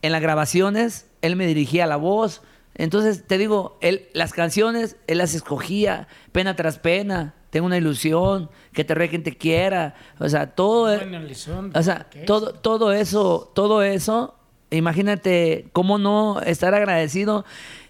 en 0.01 0.11
las 0.11 0.23
grabaciones, 0.23 1.07
él 1.21 1.37
me 1.37 1.47
dirigía 1.47 1.85
la 1.87 1.97
voz. 1.97 2.41
Entonces, 2.77 3.27
te 3.27 3.37
digo, 3.37 3.77
él, 3.83 4.09
las 4.15 4.33
canciones, 4.33 4.97
él 5.07 5.19
las 5.19 5.35
escogía, 5.35 6.09
pena 6.33 6.57
tras 6.57 6.79
pena. 6.79 7.35
Tengo 7.51 7.67
una 7.67 7.77
ilusión, 7.77 8.51
que 8.73 8.85
te 8.85 8.95
re 8.95 9.09
quien 9.09 9.23
te 9.23 9.37
quiera. 9.37 9.95
O 10.19 10.29
sea, 10.29 10.55
todo. 10.55 10.93
Elizondo, 10.93 11.79
O 11.79 11.83
sea, 11.83 12.07
todo, 12.27 12.53
todo 12.53 12.93
eso, 12.93 13.51
todo 13.55 13.83
eso 13.83 14.35
imagínate 14.71 15.69
cómo 15.73 15.99
no 15.99 16.41
estar 16.41 16.75
agradecido. 16.75 17.45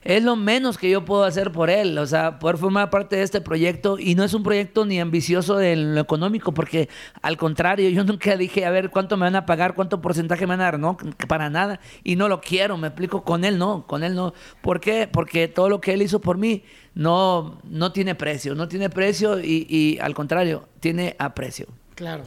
Es 0.06 0.22
lo 0.22 0.36
menos 0.36 0.78
que 0.78 0.88
yo 0.88 1.04
puedo 1.04 1.24
hacer 1.24 1.50
por 1.50 1.68
él, 1.68 1.98
o 1.98 2.06
sea, 2.06 2.38
poder 2.38 2.58
formar 2.58 2.90
parte 2.90 3.16
de 3.16 3.22
este 3.22 3.40
proyecto. 3.40 3.98
Y 3.98 4.14
no 4.14 4.22
es 4.22 4.34
un 4.34 4.44
proyecto 4.44 4.86
ni 4.86 5.00
ambicioso 5.00 5.60
en 5.60 5.96
lo 5.96 6.00
económico, 6.00 6.54
porque 6.54 6.88
al 7.22 7.36
contrario, 7.36 7.88
yo 7.90 8.04
nunca 8.04 8.36
dije, 8.36 8.64
a 8.64 8.70
ver, 8.70 8.90
cuánto 8.90 9.16
me 9.16 9.24
van 9.24 9.34
a 9.34 9.46
pagar, 9.46 9.74
cuánto 9.74 10.00
porcentaje 10.00 10.46
me 10.46 10.50
van 10.50 10.60
a 10.60 10.64
dar, 10.64 10.78
no, 10.78 10.96
para 11.26 11.50
nada. 11.50 11.80
Y 12.04 12.14
no 12.14 12.28
lo 12.28 12.40
quiero, 12.40 12.76
me 12.78 12.86
explico, 12.86 13.24
con 13.24 13.44
él 13.44 13.58
no, 13.58 13.84
con 13.88 14.04
él 14.04 14.14
no. 14.14 14.32
¿Por 14.60 14.78
qué? 14.78 15.08
Porque 15.10 15.48
todo 15.48 15.68
lo 15.68 15.80
que 15.80 15.94
él 15.94 16.02
hizo 16.02 16.20
por 16.20 16.38
mí 16.38 16.62
no, 16.94 17.58
no 17.64 17.90
tiene 17.90 18.14
precio, 18.14 18.54
no 18.54 18.68
tiene 18.68 18.88
precio 18.90 19.40
y, 19.40 19.66
y 19.68 19.98
al 19.98 20.14
contrario, 20.14 20.68
tiene 20.78 21.16
aprecio. 21.18 21.66
Claro. 21.96 22.22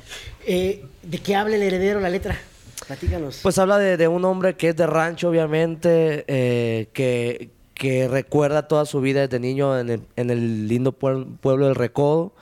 Eh, 0.45 0.83
¿De 1.01 1.19
qué 1.19 1.33
habla 1.37 1.55
el 1.55 1.61
heredero 1.61 2.01
la 2.01 2.09
letra? 2.09 2.37
Platícanos. 2.87 3.39
Pues 3.41 3.57
habla 3.57 3.77
de, 3.77 3.95
de 3.95 4.09
un 4.09 4.25
hombre 4.25 4.57
que 4.57 4.69
es 4.69 4.75
de 4.75 4.85
rancho, 4.85 5.29
obviamente, 5.29 6.25
eh, 6.27 6.89
que, 6.91 7.51
que 7.79 8.07
recuerda 8.07 8.67
toda 8.67 8.85
su 8.85 9.01
vida 9.01 9.21
desde 9.21 9.39
niño 9.39 9.79
en 9.79 9.89
el, 9.89 10.01
en 10.17 10.29
el 10.29 10.67
lindo 10.67 10.91
pueblo, 10.91 11.65
del 11.65 11.75
Recodo. 11.75 12.33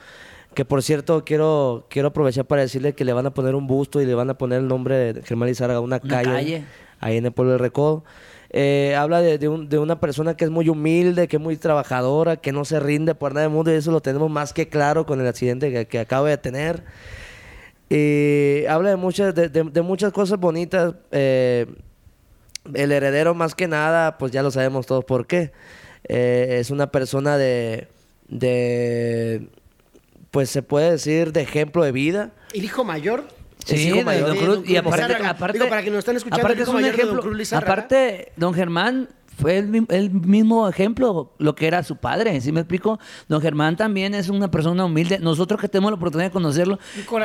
Que 0.54 0.64
por 0.64 0.82
cierto, 0.82 1.24
quiero, 1.24 1.86
quiero 1.88 2.08
aprovechar 2.08 2.44
para 2.44 2.62
decirle 2.62 2.92
que 2.92 3.04
le 3.04 3.12
van 3.12 3.26
a 3.26 3.30
poner 3.32 3.54
un 3.54 3.66
busto 3.68 4.02
y 4.02 4.06
le 4.06 4.14
van 4.14 4.28
a 4.30 4.34
poner 4.36 4.58
el 4.58 4.66
nombre 4.68 4.96
de 5.14 5.22
Germán 5.22 5.48
Lizárraga 5.48 5.78
a 5.78 5.80
una, 5.80 6.00
Una 6.02 6.14
calle, 6.14 6.30
calle. 6.32 6.64
ahí 7.00 7.16
en 7.16 7.26
el 7.26 7.32
pueblo 7.32 7.52
del 7.52 7.60
Recodo. 7.60 8.02
Eh, 8.50 8.96
habla 8.98 9.20
de, 9.20 9.38
de 9.38 9.46
un- 9.48 9.68
de 9.68 9.78
una 9.78 10.00
persona 10.00 10.34
que 10.36 10.44
es 10.44 10.50
muy 10.50 10.68
humilde, 10.68 11.28
que 11.28 11.36
es 11.36 11.42
muy 11.42 11.56
trabajadora, 11.56 12.36
que 12.38 12.50
no 12.50 12.64
se 12.64 12.80
rinde 12.80 13.14
por 13.14 13.32
nada 13.32 13.42
del 13.46 13.52
mundo 13.54 13.70
y 13.72 13.76
eso 13.76 13.92
lo 13.92 14.00
tenemos 14.00 14.30
más 14.30 14.52
que 14.52 14.68
claro 14.68 15.06
con 15.06 15.20
el 15.20 15.26
accidente 15.28 15.70
que, 15.70 15.86
que 15.86 15.98
acaba 16.00 16.28
de 16.28 16.38
tener. 16.38 16.82
Habla 18.68 18.90
de 18.90 18.96
muchas, 18.96 19.34
de 19.34 19.82
muchas 19.82 20.12
cosas 20.12 20.40
bonitas. 20.40 20.94
eh, 21.12 21.66
el 22.74 22.92
heredero, 22.92 23.34
más 23.34 23.54
que 23.54 23.66
nada, 23.68 24.18
pues 24.18 24.32
ya 24.32 24.42
lo 24.42 24.50
sabemos 24.50 24.86
todos 24.86 25.04
por 25.04 25.26
qué. 25.26 25.52
Eh, 26.04 26.58
es 26.60 26.70
una 26.70 26.90
persona 26.90 27.36
de, 27.38 27.88
de, 28.28 29.48
pues 30.30 30.50
se 30.50 30.62
puede 30.62 30.90
decir, 30.92 31.32
de 31.32 31.40
ejemplo 31.42 31.82
de 31.84 31.92
vida. 31.92 32.30
¿El 32.54 32.64
hijo 32.64 32.84
mayor? 32.84 33.24
Sí, 33.64 33.88
hijo 33.88 34.02
mayor. 34.02 34.28
Don 34.28 34.36
Cruz. 34.36 34.54
Don 34.56 34.70
Y 34.70 34.76
aparte, 34.76 35.14
aparte, 35.26 35.58
Digo, 35.58 35.68
para 35.68 35.82
que 35.82 35.90
nos 35.90 35.98
están 36.00 36.16
escuchando, 36.16 36.42
aparte 36.46 36.62
es 36.62 36.68
un 36.68 36.74
mayor 36.74 36.90
de 36.92 36.96
Don 36.96 37.00
ejemplo. 37.08 37.22
Cruz 37.22 37.36
Lizárraga. 37.36 37.72
aparte, 37.72 38.32
don 38.36 38.54
Germán 38.54 39.08
fue 39.38 39.58
el, 39.58 39.68
mi- 39.68 39.86
el 39.90 40.10
mismo 40.10 40.68
ejemplo, 40.68 41.32
lo 41.38 41.54
que 41.54 41.66
era 41.66 41.82
su 41.82 41.96
padre, 41.96 42.40
¿sí 42.40 42.50
me 42.52 42.60
explico? 42.60 42.98
Don 43.28 43.40
Germán 43.40 43.76
también 43.76 44.14
es 44.14 44.28
una 44.30 44.50
persona 44.50 44.84
humilde. 44.84 45.18
Nosotros 45.20 45.60
que 45.60 45.68
tenemos 45.68 45.90
la 45.92 45.96
oportunidad 45.96 46.28
de 46.28 46.32
conocerlo, 46.32 46.78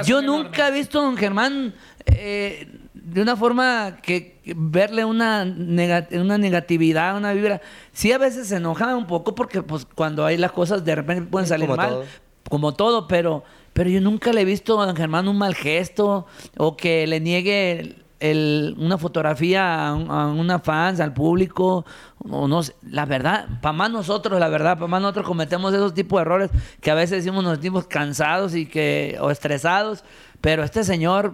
yo 0.06 0.20
enorme. 0.20 0.44
nunca 0.44 0.68
he 0.68 0.72
visto 0.72 1.00
a 1.00 1.04
don 1.04 1.18
Germán 1.18 1.74
eh, 2.06 2.68
de 3.04 3.22
una 3.22 3.36
forma 3.36 3.98
que 4.02 4.40
verle 4.56 5.04
una, 5.06 5.44
una 5.44 6.38
negatividad, 6.38 7.18
una 7.18 7.34
vibra. 7.34 7.62
Sí, 7.92 8.12
a 8.12 8.18
veces 8.18 8.48
se 8.48 8.56
enoja 8.58 8.96
un 8.96 9.08
poco 9.08 9.36
porque 9.36 9.62
pues 9.62 9.86
cuando 9.94 10.26
hay 10.26 10.38
las 10.38 10.52
cosas 10.52 10.84
de 10.86 10.96
repente 10.96 11.24
pueden 11.30 11.48
salir 11.48 11.68
Como 11.68 11.78
mal 11.78 11.90
todo. 11.90 12.04
como 12.50 12.74
todo, 12.74 13.08
pero, 13.08 13.44
pero 13.74 13.90
yo 13.90 14.00
nunca 14.02 14.32
le 14.32 14.42
he 14.42 14.46
visto 14.46 14.80
a 14.82 14.86
don 14.86 14.96
Germán 14.96 15.28
un 15.28 15.38
mal 15.38 15.54
gesto 15.56 16.26
o 16.58 16.78
que 16.78 17.06
le 17.08 17.20
niegue 17.20 17.98
el- 18.22 18.76
una 18.80 18.98
fotografía 18.98 19.90
a 19.90 19.94
una 20.28 20.60
fans, 20.60 21.02
al 21.02 21.14
público, 21.14 21.86
o 22.20 22.48
no 22.48 22.64
sé. 22.64 22.74
La 22.90 23.06
verdad, 23.06 23.48
para 23.62 23.74
más 23.74 23.92
nosotros, 23.92 24.40
la 24.40 24.48
verdad, 24.48 24.76
para 24.76 24.88
más 24.88 25.02
nosotros 25.02 25.26
cometemos 25.28 25.74
esos 25.74 25.94
tipos 25.94 26.18
de 26.18 26.22
errores 26.22 26.50
que 26.80 26.90
a 26.90 26.96
veces 26.96 27.24
decimos 27.24 27.44
nos 27.44 27.54
sentimos 27.56 27.86
cansados 27.86 28.56
y 28.56 28.66
que, 28.66 29.18
o 29.20 29.30
estresados, 29.30 30.06
pero 30.40 30.64
este 30.64 30.86
señor, 30.86 31.34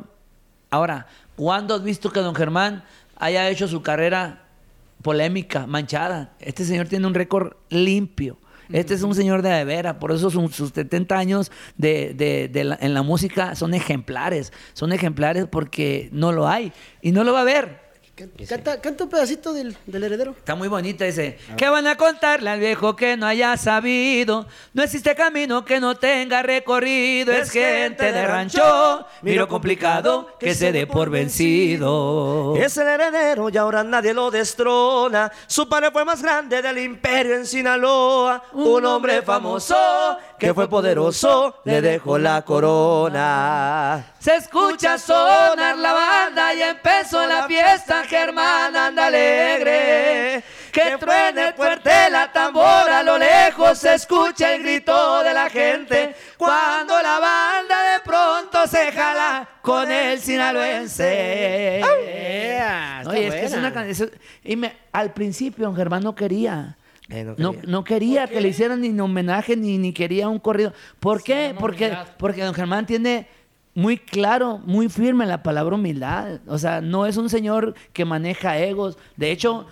ahora, 0.72 1.06
¿cuándo 1.40 1.74
has 1.74 1.84
visto 1.84 2.12
que 2.12 2.20
don 2.20 2.36
Germán 2.36 2.84
haya 3.16 3.48
hecho 3.50 3.66
su 3.70 3.82
carrera 3.82 4.44
polémica, 5.02 5.66
manchada? 5.68 6.34
Este 6.42 6.66
señor 6.66 6.90
tiene 6.90 7.08
un 7.08 7.14
récord 7.14 7.54
limpio. 7.70 8.38
Este 8.74 8.94
es 8.94 9.02
un 9.04 9.16
señor 9.16 9.42
de 9.42 9.64
veras, 9.64 9.96
por 9.96 10.12
eso 10.12 10.30
sus, 10.30 10.54
sus 10.54 10.72
70 10.72 11.18
años 11.18 11.50
de, 11.78 12.14
de- 12.14 12.50
de 12.50 12.64
la- 12.66 12.78
en 12.82 12.94
la 12.94 13.02
música 13.04 13.56
son 13.56 13.74
ejemplares. 13.74 14.52
Son 14.74 14.92
ejemplares 14.92 15.46
porque 15.50 16.10
no 16.12 16.34
lo 16.34 16.48
hay 16.48 16.74
y 17.02 17.12
no 17.14 17.24
lo 17.24 17.32
va 17.32 17.40
a 17.40 17.42
haber. 17.44 17.89
Canta, 18.48 18.82
canta 18.82 19.04
un 19.06 19.10
pedacito 19.10 19.54
del, 19.54 19.78
del 19.86 20.04
heredero. 20.04 20.32
Está 20.32 20.56
muy 20.56 20.68
bonita, 20.68 21.06
dice. 21.06 21.38
¿Qué 21.56 21.70
van 21.70 21.88
a 21.88 21.96
contarle 21.96 22.50
al 22.50 22.60
viejo 22.60 22.96
que 22.96 23.16
no 23.16 23.26
haya 23.26 23.56
sabido? 23.56 24.46
No 24.74 24.84
existe 24.84 25.16
camino 25.16 25.64
que 25.64 25.80
no 25.80 25.96
tenga 25.96 26.44
recorrido. 26.44 27.32
Es 27.32 27.50
gente 27.50 28.12
de 28.12 28.28
rancho, 28.28 29.06
miro 29.22 29.48
complicado 29.48 30.36
que 30.38 30.54
se 30.54 30.74
dé 30.74 30.86
por 30.86 31.10
vencido. 31.10 32.56
Es 32.58 32.76
el 32.78 32.88
heredero 32.88 33.50
y 33.50 33.58
ahora 33.58 33.84
nadie 33.84 34.14
lo 34.14 34.30
destrona. 34.30 35.32
Su 35.48 35.70
padre 35.70 35.92
fue 35.92 36.04
más 36.04 36.22
grande 36.22 36.62
del 36.62 36.78
imperio 36.80 37.36
en 37.36 37.46
Sinaloa. 37.46 38.44
Un 38.54 38.86
hombre 38.86 39.22
famoso 39.22 39.78
que 40.40 40.54
fue 40.54 40.70
poderoso 40.70 41.62
le 41.66 41.82
dejó 41.82 42.18
la 42.18 42.42
corona. 42.44 44.06
Se 44.20 44.36
escucha 44.36 44.98
sonar 44.98 45.78
la 45.78 45.94
banda 45.94 46.54
y 46.54 46.62
empezó 46.62 47.26
la 47.28 47.44
fiesta. 47.46 48.04
Germán 48.06 48.76
anda 48.76 49.08
alegre. 49.08 50.44
Que 50.72 50.98
truene 50.98 51.54
fuerte 51.54 52.10
la 52.12 52.32
tambora, 52.32 53.00
a 53.00 53.04
lo 53.04 53.18
lejos 53.18 53.78
se 53.80 53.96
escucha 53.96 54.54
el 54.54 54.64
grito 54.64 55.24
de 55.24 55.34
la 55.34 55.50
gente. 55.50 56.16
Cuando 56.38 57.02
la 57.02 57.20
banda 57.20 57.94
de 57.94 58.00
pronto 58.02 58.68
se 58.68 58.92
jala 58.92 59.48
con 59.62 59.92
el 59.92 60.20
sinaloense. 60.20 61.82
Yeah, 61.84 63.00
está 63.00 63.12
Oye, 63.12 63.28
es 63.28 63.34
que 63.36 63.46
es 63.46 63.54
una 63.54 63.74
canción. 63.74 64.12
Y 64.44 64.56
me- 64.56 64.76
al 64.92 65.12
principio, 65.14 65.66
don 65.66 65.76
Germán 65.76 66.04
no 66.04 66.16
quería. 66.16 66.78
Eh, 67.10 67.24
no 67.24 67.36
no, 67.38 67.52
quería. 67.54 67.72
no 67.72 67.84
quería 67.84 68.28
que 68.28 68.42
le 68.42 68.50
hicieran 68.50 68.82
ni 68.82 68.90
un 68.90 69.00
homenaje 69.00 69.56
ni, 69.56 69.78
ni 69.78 69.94
quería 69.94 70.30
un 70.30 70.40
corrido. 70.40 70.74
¿Por 71.00 71.24
qué? 71.24 71.56
Porque, 71.60 71.96
porque 72.18 72.44
don 72.44 72.54
Germán 72.54 72.86
tiene 72.86 73.28
muy 73.74 73.98
claro, 73.98 74.60
muy 74.60 74.90
firme 74.90 75.26
la 75.26 75.42
palabra 75.42 75.76
humildad. 75.76 76.40
O 76.48 76.58
sea, 76.58 76.82
no 76.82 77.06
es 77.06 77.18
un 77.18 77.30
señor 77.30 77.74
que 77.94 78.06
maneja 78.06 78.58
egos. 78.58 78.98
De 79.16 79.32
hecho, 79.32 79.66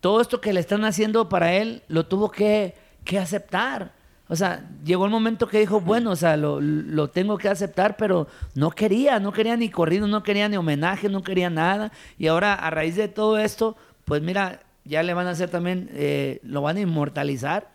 todo 0.00 0.20
esto 0.20 0.40
que 0.40 0.52
le 0.52 0.60
están 0.60 0.84
haciendo 0.84 1.28
para 1.28 1.54
él 1.54 1.82
lo 1.88 2.06
tuvo 2.06 2.30
que, 2.30 2.74
que 3.04 3.18
aceptar. 3.18 3.92
O 4.28 4.36
sea, 4.36 4.68
llegó 4.84 5.04
el 5.04 5.10
momento 5.10 5.46
que 5.48 5.58
dijo, 5.58 5.80
bueno, 5.80 6.12
o 6.12 6.16
sea, 6.16 6.36
lo, 6.36 6.60
lo 6.60 7.08
tengo 7.08 7.36
que 7.38 7.48
aceptar, 7.48 7.96
pero 7.96 8.26
no 8.54 8.70
quería, 8.70 9.18
no 9.18 9.32
quería 9.32 9.56
ni 9.56 9.68
corrido, 9.68 10.06
no 10.06 10.22
quería 10.22 10.48
ni 10.48 10.56
homenaje, 10.56 11.08
no 11.08 11.22
quería 11.22 11.50
nada. 11.50 11.92
Y 12.18 12.26
ahora, 12.26 12.54
a 12.54 12.70
raíz 12.70 12.96
de 12.96 13.08
todo 13.08 13.38
esto, 13.38 13.76
pues 14.04 14.22
mira, 14.22 14.60
ya 14.84 15.02
le 15.02 15.14
van 15.14 15.26
a 15.26 15.30
hacer 15.30 15.50
también, 15.50 15.90
eh, 15.94 16.40
lo 16.42 16.62
van 16.62 16.76
a 16.76 16.80
inmortalizar, 16.80 17.70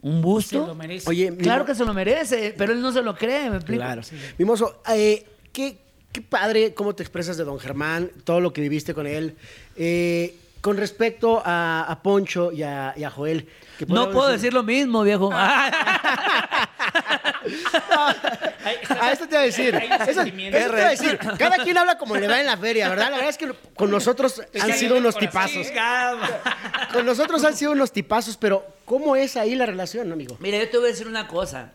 un 0.00 0.16
Se 0.16 0.22
busto. 0.22 0.66
lo 0.66 0.74
merece. 0.74 1.08
Oye, 1.08 1.34
Claro 1.36 1.64
que 1.64 1.74
se 1.74 1.84
lo 1.84 1.94
merece, 1.94 2.54
pero 2.56 2.72
él 2.72 2.80
no 2.82 2.92
se 2.92 3.02
lo 3.02 3.14
cree, 3.16 3.48
¿me 3.50 3.56
explico? 3.56 3.82
Claro. 3.82 4.02
Mimoso, 4.38 4.82
eh, 4.94 5.24
qué, 5.52 5.78
qué 6.12 6.20
padre 6.20 6.74
cómo 6.74 6.94
te 6.94 7.02
expresas 7.02 7.36
de 7.36 7.44
don 7.44 7.58
Germán, 7.58 8.10
todo 8.24 8.40
lo 8.40 8.52
que 8.52 8.60
viviste 8.60 8.92
con 8.94 9.06
él. 9.06 9.36
Eh, 9.76 10.34
con 10.64 10.78
respecto 10.78 11.42
a, 11.44 11.84
a 11.86 12.02
Poncho 12.02 12.50
y 12.50 12.62
a, 12.62 12.94
y 12.96 13.04
a 13.04 13.10
Joel. 13.10 13.46
que 13.78 13.84
No 13.84 14.10
puedo 14.10 14.30
decir 14.30 14.54
lo 14.54 14.62
mismo, 14.62 15.02
viejo. 15.02 15.30
A 18.98 19.12
esto 19.12 19.28
te 19.28 19.34
iba 19.34 19.40
a 19.40 19.44
decir. 19.44 19.74
Eso, 19.74 20.10
eso 20.10 20.24
te 20.24 20.30
iba 20.30 20.86
a 20.86 20.90
decir. 20.90 21.18
Cada 21.38 21.62
quien 21.62 21.76
habla 21.76 21.98
como 21.98 22.16
le 22.16 22.26
va 22.26 22.40
en 22.40 22.46
la 22.46 22.56
feria, 22.56 22.88
¿verdad? 22.88 23.10
La 23.10 23.16
verdad 23.16 23.28
es 23.28 23.36
que 23.36 23.52
con 23.76 23.90
nosotros 23.90 24.40
han 24.58 24.72
sido 24.72 24.96
unos 24.96 25.18
tipazos. 25.18 25.66
Con 26.94 27.04
nosotros 27.04 27.44
han 27.44 27.54
sido 27.54 27.72
unos 27.72 27.92
tipazos, 27.92 28.38
pero 28.38 28.66
¿cómo 28.86 29.16
es 29.16 29.36
ahí 29.36 29.54
la 29.56 29.66
relación, 29.66 30.10
amigo? 30.12 30.38
Mira, 30.40 30.56
yo 30.56 30.70
te 30.70 30.78
voy 30.78 30.86
a 30.86 30.90
decir 30.92 31.06
una 31.06 31.28
cosa. 31.28 31.72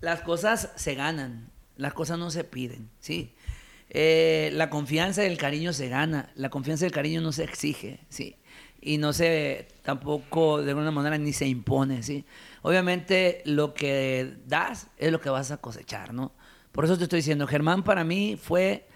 Las 0.00 0.20
cosas 0.20 0.70
se 0.76 0.94
ganan, 0.94 1.50
las 1.76 1.94
cosas 1.94 2.16
no 2.16 2.30
se 2.30 2.44
piden, 2.44 2.90
¿sí? 3.00 3.34
Eh, 3.94 4.48
la 4.54 4.70
confianza 4.70 5.22
y 5.22 5.26
el 5.26 5.36
cariño 5.36 5.74
se 5.74 5.90
gana, 5.90 6.30
la 6.34 6.48
confianza 6.48 6.86
y 6.86 6.86
el 6.86 6.92
cariño 6.92 7.20
no 7.20 7.30
se 7.30 7.44
exige, 7.44 8.00
¿sí? 8.08 8.36
Y 8.80 8.96
no 8.96 9.12
se, 9.12 9.68
tampoco 9.82 10.62
de 10.62 10.70
alguna 10.70 10.90
manera 10.90 11.18
ni 11.18 11.34
se 11.34 11.46
impone, 11.46 12.02
¿sí? 12.02 12.24
Obviamente 12.62 13.42
lo 13.44 13.74
que 13.74 14.38
das 14.46 14.88
es 14.96 15.12
lo 15.12 15.20
que 15.20 15.28
vas 15.28 15.50
a 15.50 15.58
cosechar, 15.58 16.14
¿no? 16.14 16.32
Por 16.72 16.86
eso 16.86 16.96
te 16.96 17.02
estoy 17.02 17.18
diciendo, 17.18 17.46
Germán 17.46 17.82
para 17.82 18.02
mí 18.02 18.38
fue, 18.40 18.88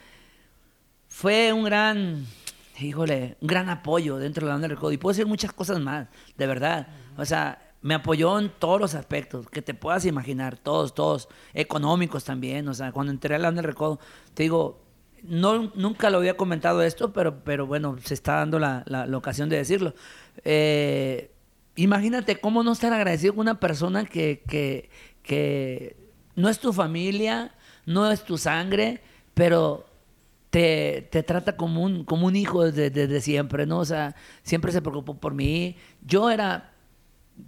fue 1.09 1.53
un 1.53 1.65
gran, 1.65 2.25
híjole, 2.81 3.37
un 3.43 3.49
gran 3.49 3.69
apoyo 3.69 4.17
dentro 4.17 4.47
de 4.47 4.47
la 4.47 4.55
banda 4.55 4.67
del 4.67 4.79
recodo. 4.79 4.93
Y 4.93 4.97
puedo 4.97 5.13
decir 5.13 5.27
muchas 5.27 5.53
cosas 5.53 5.79
más, 5.79 6.09
de 6.39 6.47
verdad. 6.47 6.89
O 7.19 7.27
sea, 7.27 7.75
me 7.83 7.93
apoyó 7.93 8.39
en 8.39 8.49
todos 8.49 8.81
los 8.81 8.95
aspectos 8.95 9.51
que 9.51 9.61
te 9.61 9.75
puedas 9.75 10.07
imaginar, 10.07 10.57
todos, 10.57 10.95
todos, 10.95 11.29
económicos 11.53 12.25
también. 12.25 12.67
O 12.67 12.73
sea, 12.73 12.93
cuando 12.93 13.13
entré 13.13 13.35
a 13.35 13.39
la 13.39 13.49
banda 13.49 13.61
del 13.61 13.69
recodo, 13.73 14.01
te 14.33 14.45
digo, 14.45 14.86
no, 15.29 15.73
nunca 15.75 16.11
lo 16.11 16.19
había 16.19 16.37
comentado 16.37 16.83
esto, 16.83 17.13
pero, 17.13 17.43
pero 17.45 17.67
bueno, 17.67 17.97
se 18.05 18.15
está 18.15 18.37
dando 18.37 18.59
la, 18.59 18.83
la- 18.87 19.17
ocasión 19.17 19.49
de 19.49 19.57
decirlo. 19.57 19.95
Eh, 20.45 21.31
imagínate 21.77 22.41
cómo 22.41 22.63
no 22.63 22.73
estar 22.73 22.93
agradecido 22.93 23.35
con 23.35 23.43
una 23.43 23.61
persona 23.61 24.05
que, 24.05 24.43
que, 24.49 24.91
que 25.23 25.97
no 26.37 26.49
es 26.49 26.59
tu 26.59 26.73
familia, 26.73 27.55
no 27.87 28.11
es 28.11 28.25
tu 28.25 28.39
sangre, 28.39 29.01
pero 29.35 29.87
te, 30.51 31.09
te 31.11 31.23
trata 31.23 31.57
como 31.57 31.83
un, 31.83 32.05
como 32.05 32.27
un 32.27 32.37
hijo 32.37 32.65
desde, 32.65 32.91
desde 32.91 33.21
siempre, 33.21 33.67
¿no? 33.67 33.79
O 33.79 33.85
sea, 33.85 34.15
siempre 34.43 34.73
se 34.73 34.83
preocupó 34.83 35.19
por 35.19 35.35
mí. 35.35 35.77
Yo 36.03 36.31
era, 36.31 36.73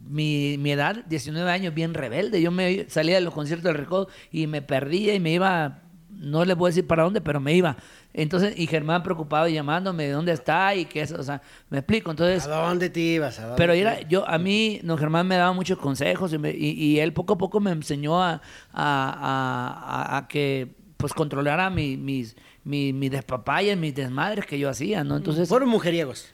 mi, 0.09 0.57
mi 0.59 0.73
edad, 0.73 1.05
19 1.09 1.51
años, 1.51 1.75
bien 1.75 1.95
rebelde. 1.95 2.41
Yo 2.43 2.51
me 2.51 2.89
salía 2.89 3.17
de 3.17 3.21
los 3.23 3.35
conciertos 3.35 3.65
del 3.65 3.77
Recodo 3.77 4.09
y 4.31 4.47
me 4.47 4.63
perdía 4.63 5.15
y 5.15 5.21
me 5.21 5.33
iba, 5.33 5.83
no 6.11 6.45
les 6.45 6.57
voy 6.57 6.69
a 6.69 6.71
decir 6.71 6.87
para 6.87 7.03
dónde, 7.05 7.21
pero 7.21 7.39
me 7.41 7.55
iba. 7.55 7.77
Entonces, 8.15 8.59
y 8.59 8.67
Germán 8.67 9.03
preocupado 9.03 9.47
y 9.49 9.53
llamándome 9.55 10.05
de 10.05 10.13
dónde 10.13 10.33
está 10.33 10.75
y 10.75 10.85
qué 10.87 11.03
es, 11.03 11.13
o 11.13 11.23
sea, 11.23 11.41
me 11.71 11.79
explico. 11.79 12.11
Entonces, 12.11 12.47
¿A 12.47 12.67
dónde 12.67 12.91
te 12.91 13.01
ibas? 13.01 13.39
¿A 13.39 13.43
dónde 13.43 13.57
pero 13.57 13.73
era, 13.75 14.01
yo, 14.09 14.29
a 14.29 14.39
mí, 14.39 14.81
don 14.83 14.99
Germán 14.99 15.27
me 15.27 15.37
daba 15.37 15.53
muchos 15.53 15.79
consejos 15.79 16.33
y, 16.33 16.39
me- 16.39 16.51
y- 16.51 16.71
y 16.73 16.99
él 17.01 17.13
poco 17.13 17.35
a 17.35 17.39
poco 17.39 17.61
me 17.61 17.71
enseñó 17.71 18.23
a, 18.23 18.41
a- 18.73 20.11
a- 20.13 20.17
a 20.17 20.29
que 20.29 20.69
pues 20.97 21.13
controlara 21.15 21.71
mi- 21.71 21.97
mis, 21.97 22.35
mi, 22.65 22.93
mis 22.93 23.11
despapallas, 23.11 23.77
mis 23.79 23.95
desmadres 23.95 24.45
que 24.47 24.59
yo 24.59 24.69
hacía, 24.69 25.05
¿no? 25.05 25.17
Entonces, 25.17 25.49
Fueron 25.49 25.69
mujeriegos. 25.69 26.29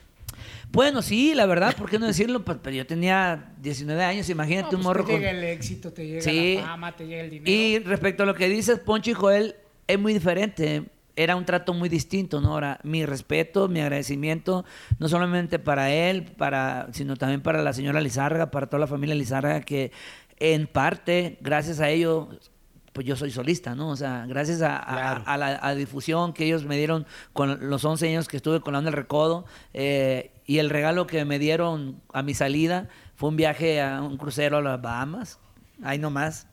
bueno, 0.72 1.02
sí, 1.02 1.34
la 1.34 1.44
verdad, 1.44 1.76
¿por 1.76 1.90
qué 1.90 1.98
no 1.98 2.06
decirlo? 2.06 2.42
Pues, 2.44 2.56
pero 2.62 2.74
yo 2.74 2.86
tenía 2.86 3.52
19 3.60 4.02
años, 4.02 4.28
imagínate 4.30 4.70
No, 4.72 4.78
un 4.78 4.84
pues 4.84 4.84
morro 4.84 5.04
te 5.04 5.12
con... 5.12 5.20
llega 5.20 5.30
el 5.32 5.44
éxito, 5.44 5.92
te 5.92 6.06
llega 6.06 6.22
Sí. 6.22 6.56
la 6.56 6.62
fama, 6.62 6.92
te 6.96 7.06
llega 7.06 7.22
el 7.24 7.30
dinero. 7.30 7.50
Y 7.52 7.78
respecto 7.80 8.22
a 8.22 8.26
lo 8.26 8.34
que 8.34 8.48
dices, 8.48 8.78
Poncho 8.78 9.10
y 9.10 9.14
Joel, 9.14 9.54
es 9.86 9.98
muy 9.98 10.12
diferente. 10.12 10.90
Era 11.16 11.36
un 11.36 11.44
trato 11.44 11.72
muy 11.74 11.88
distinto, 11.88 12.40
¿no? 12.40 12.52
Ahora, 12.54 12.80
mi 12.82 13.06
respeto, 13.06 13.68
mi 13.68 13.80
agradecimiento, 13.80 14.64
no 14.98 15.08
solamente 15.08 15.60
para 15.60 15.92
él, 15.92 16.24
para, 16.24 16.88
sino 16.92 17.16
también 17.16 17.40
para 17.40 17.62
la 17.62 17.72
señora 17.72 18.00
Lizárraga, 18.00 18.50
para 18.50 18.66
toda 18.66 18.80
la 18.80 18.86
familia 18.88 19.14
Lizárraga, 19.14 19.60
que 19.60 19.92
en 20.40 20.66
parte, 20.66 21.38
gracias 21.40 21.78
a 21.78 21.88
ellos, 21.88 22.50
pues 22.92 23.06
yo 23.06 23.14
soy 23.14 23.30
solista, 23.30 23.76
¿no? 23.76 23.90
O 23.90 23.96
sea, 23.96 24.26
gracias 24.26 24.60
a, 24.62 24.76
a- 24.76 25.36
la 25.38 25.58
a 25.62 25.74
difusión 25.76 26.32
que 26.32 26.46
ellos 26.46 26.64
me 26.64 26.76
dieron 26.76 27.06
con 27.32 27.68
los 27.70 27.84
11 27.84 28.08
años 28.08 28.26
que 28.26 28.36
estuve 28.36 28.60
con 28.60 28.72
la 28.72 28.80
onda 28.80 28.90
del 28.90 28.96
recodo 28.96 29.44
eh, 29.72 30.32
y 30.46 30.58
el 30.58 30.68
regalo 30.68 31.06
que 31.06 31.24
me 31.24 31.38
dieron 31.38 32.00
a 32.12 32.22
mi 32.24 32.34
salida 32.34 32.88
fue 33.14 33.28
un 33.28 33.36
viaje 33.36 33.80
a 33.80 34.02
un 34.02 34.16
crucero 34.16 34.56
a 34.56 34.62
las 34.62 34.82
Bahamas, 34.82 35.38
ahí 35.84 35.98
nomás. 35.98 36.48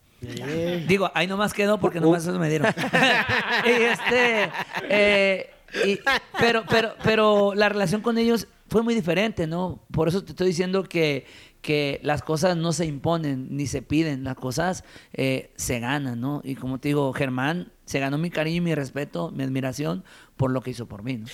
Digo, 0.87 1.09
ahí 1.13 1.27
nomás 1.27 1.53
quedó 1.53 1.79
porque 1.79 1.99
nomás 1.99 2.23
eso 2.27 2.37
me 2.39 2.49
dieron. 2.49 2.67
y 3.65 3.69
este, 3.69 4.49
eh, 4.89 5.49
y- 5.85 5.99
pero, 6.39 6.63
pero, 6.69 6.93
pero 7.03 7.53
la 7.55 7.69
relación 7.69 8.01
con 8.01 8.17
ellos 8.17 8.47
fue 8.69 8.83
muy 8.83 8.93
diferente, 8.95 9.47
¿no? 9.47 9.83
Por 9.91 10.07
eso 10.07 10.23
te 10.23 10.31
estoy 10.31 10.47
diciendo 10.47 10.83
que, 10.83 11.25
que 11.61 11.99
las 12.03 12.21
cosas 12.21 12.55
no 12.55 12.71
se 12.71 12.85
imponen 12.85 13.47
ni 13.51 13.67
se 13.67 13.81
piden, 13.81 14.23
las 14.23 14.35
cosas 14.35 14.83
eh, 15.13 15.51
se 15.55 15.79
ganan, 15.79 16.21
¿no? 16.21 16.41
Y 16.43 16.55
como 16.55 16.79
te 16.79 16.89
digo, 16.89 17.11
Germán 17.13 17.71
se 17.85 17.99
ganó 17.99 18.17
mi 18.17 18.29
cariño 18.29 18.57
y 18.57 18.61
mi 18.61 18.75
respeto, 18.75 19.31
mi 19.31 19.43
admiración 19.43 20.03
por 20.37 20.51
lo 20.51 20.61
que 20.61 20.71
hizo 20.71 20.87
por 20.87 21.03
mí, 21.03 21.17
¿no? 21.17 21.27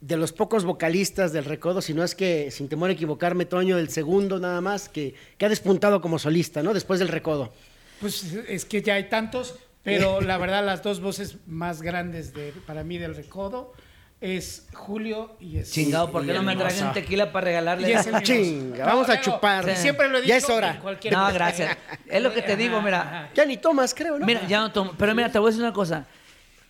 De 0.00 0.16
los 0.16 0.32
pocos 0.32 0.64
vocalistas 0.64 1.32
del 1.32 1.46
Recodo, 1.46 1.80
si 1.80 1.94
no 1.94 2.04
es 2.04 2.14
que, 2.14 2.50
sin 2.50 2.68
temor 2.68 2.90
a 2.90 2.92
equivocarme, 2.92 3.46
Toño, 3.46 3.78
el 3.78 3.88
segundo 3.88 4.38
nada 4.38 4.60
más, 4.60 4.88
que, 4.88 5.14
que 5.38 5.46
ha 5.46 5.48
despuntado 5.48 6.00
como 6.00 6.18
solista, 6.18 6.62
¿no? 6.62 6.74
Después 6.74 7.00
del 7.00 7.08
Recodo. 7.08 7.52
Pues 8.00 8.22
es 8.48 8.64
que 8.64 8.82
ya 8.82 8.94
hay 8.94 9.08
tantos, 9.08 9.54
pero 9.82 10.20
la 10.20 10.36
verdad 10.38 10.64
las 10.64 10.82
dos 10.82 11.00
voces 11.00 11.36
más 11.46 11.82
grandes 11.82 12.34
de, 12.34 12.52
para 12.66 12.84
mí 12.84 12.98
del 12.98 13.14
recodo 13.14 13.72
es 14.20 14.66
Julio 14.72 15.36
y 15.40 15.58
es 15.58 15.70
Chingado, 15.72 16.10
¿por 16.10 16.24
qué 16.24 16.32
no 16.32 16.42
me 16.42 16.56
traen 16.56 16.92
tequila 16.94 17.32
para 17.32 17.44
regalarle? 17.46 17.88
Y 17.90 17.92
es 17.92 18.06
el 18.06 18.22
Chinga, 18.22 18.86
vamos 18.86 19.08
a 19.10 19.20
chupar. 19.20 19.76
Siempre 19.76 20.08
lo 20.08 20.18
he 20.18 20.20
dicho. 20.22 20.28
Ya 20.30 20.36
es 20.38 20.48
hora. 20.48 20.70
en 20.74 20.80
cualquier- 20.80 21.12
No, 21.12 21.30
gracias. 21.32 21.76
Es 22.06 22.22
lo 22.22 22.32
que 22.32 22.42
te 22.42 22.56
digo, 22.56 22.80
mira. 22.82 23.30
Ya 23.34 23.44
ni 23.44 23.56
tomas, 23.58 23.94
creo, 23.94 24.18
¿no? 24.18 24.24
Mira, 24.26 24.46
ya 24.46 24.60
no 24.60 24.72
tomo. 24.72 24.92
Pero 24.98 25.14
mira, 25.14 25.30
te 25.30 25.38
voy 25.38 25.48
a 25.48 25.50
decir 25.50 25.62
una 25.62 25.72
cosa. 25.74 26.06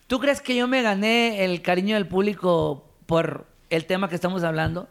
¿Tú 0.07 0.19
crees 0.19 0.41
que 0.41 0.55
yo 0.55 0.67
me 0.67 0.81
gané 0.81 1.43
el 1.45 1.61
cariño 1.61 1.95
del 1.95 2.07
público 2.07 2.89
por 3.05 3.45
el 3.69 3.85
tema 3.85 4.07
que 4.09 4.15
estamos 4.15 4.43
hablando? 4.43 4.87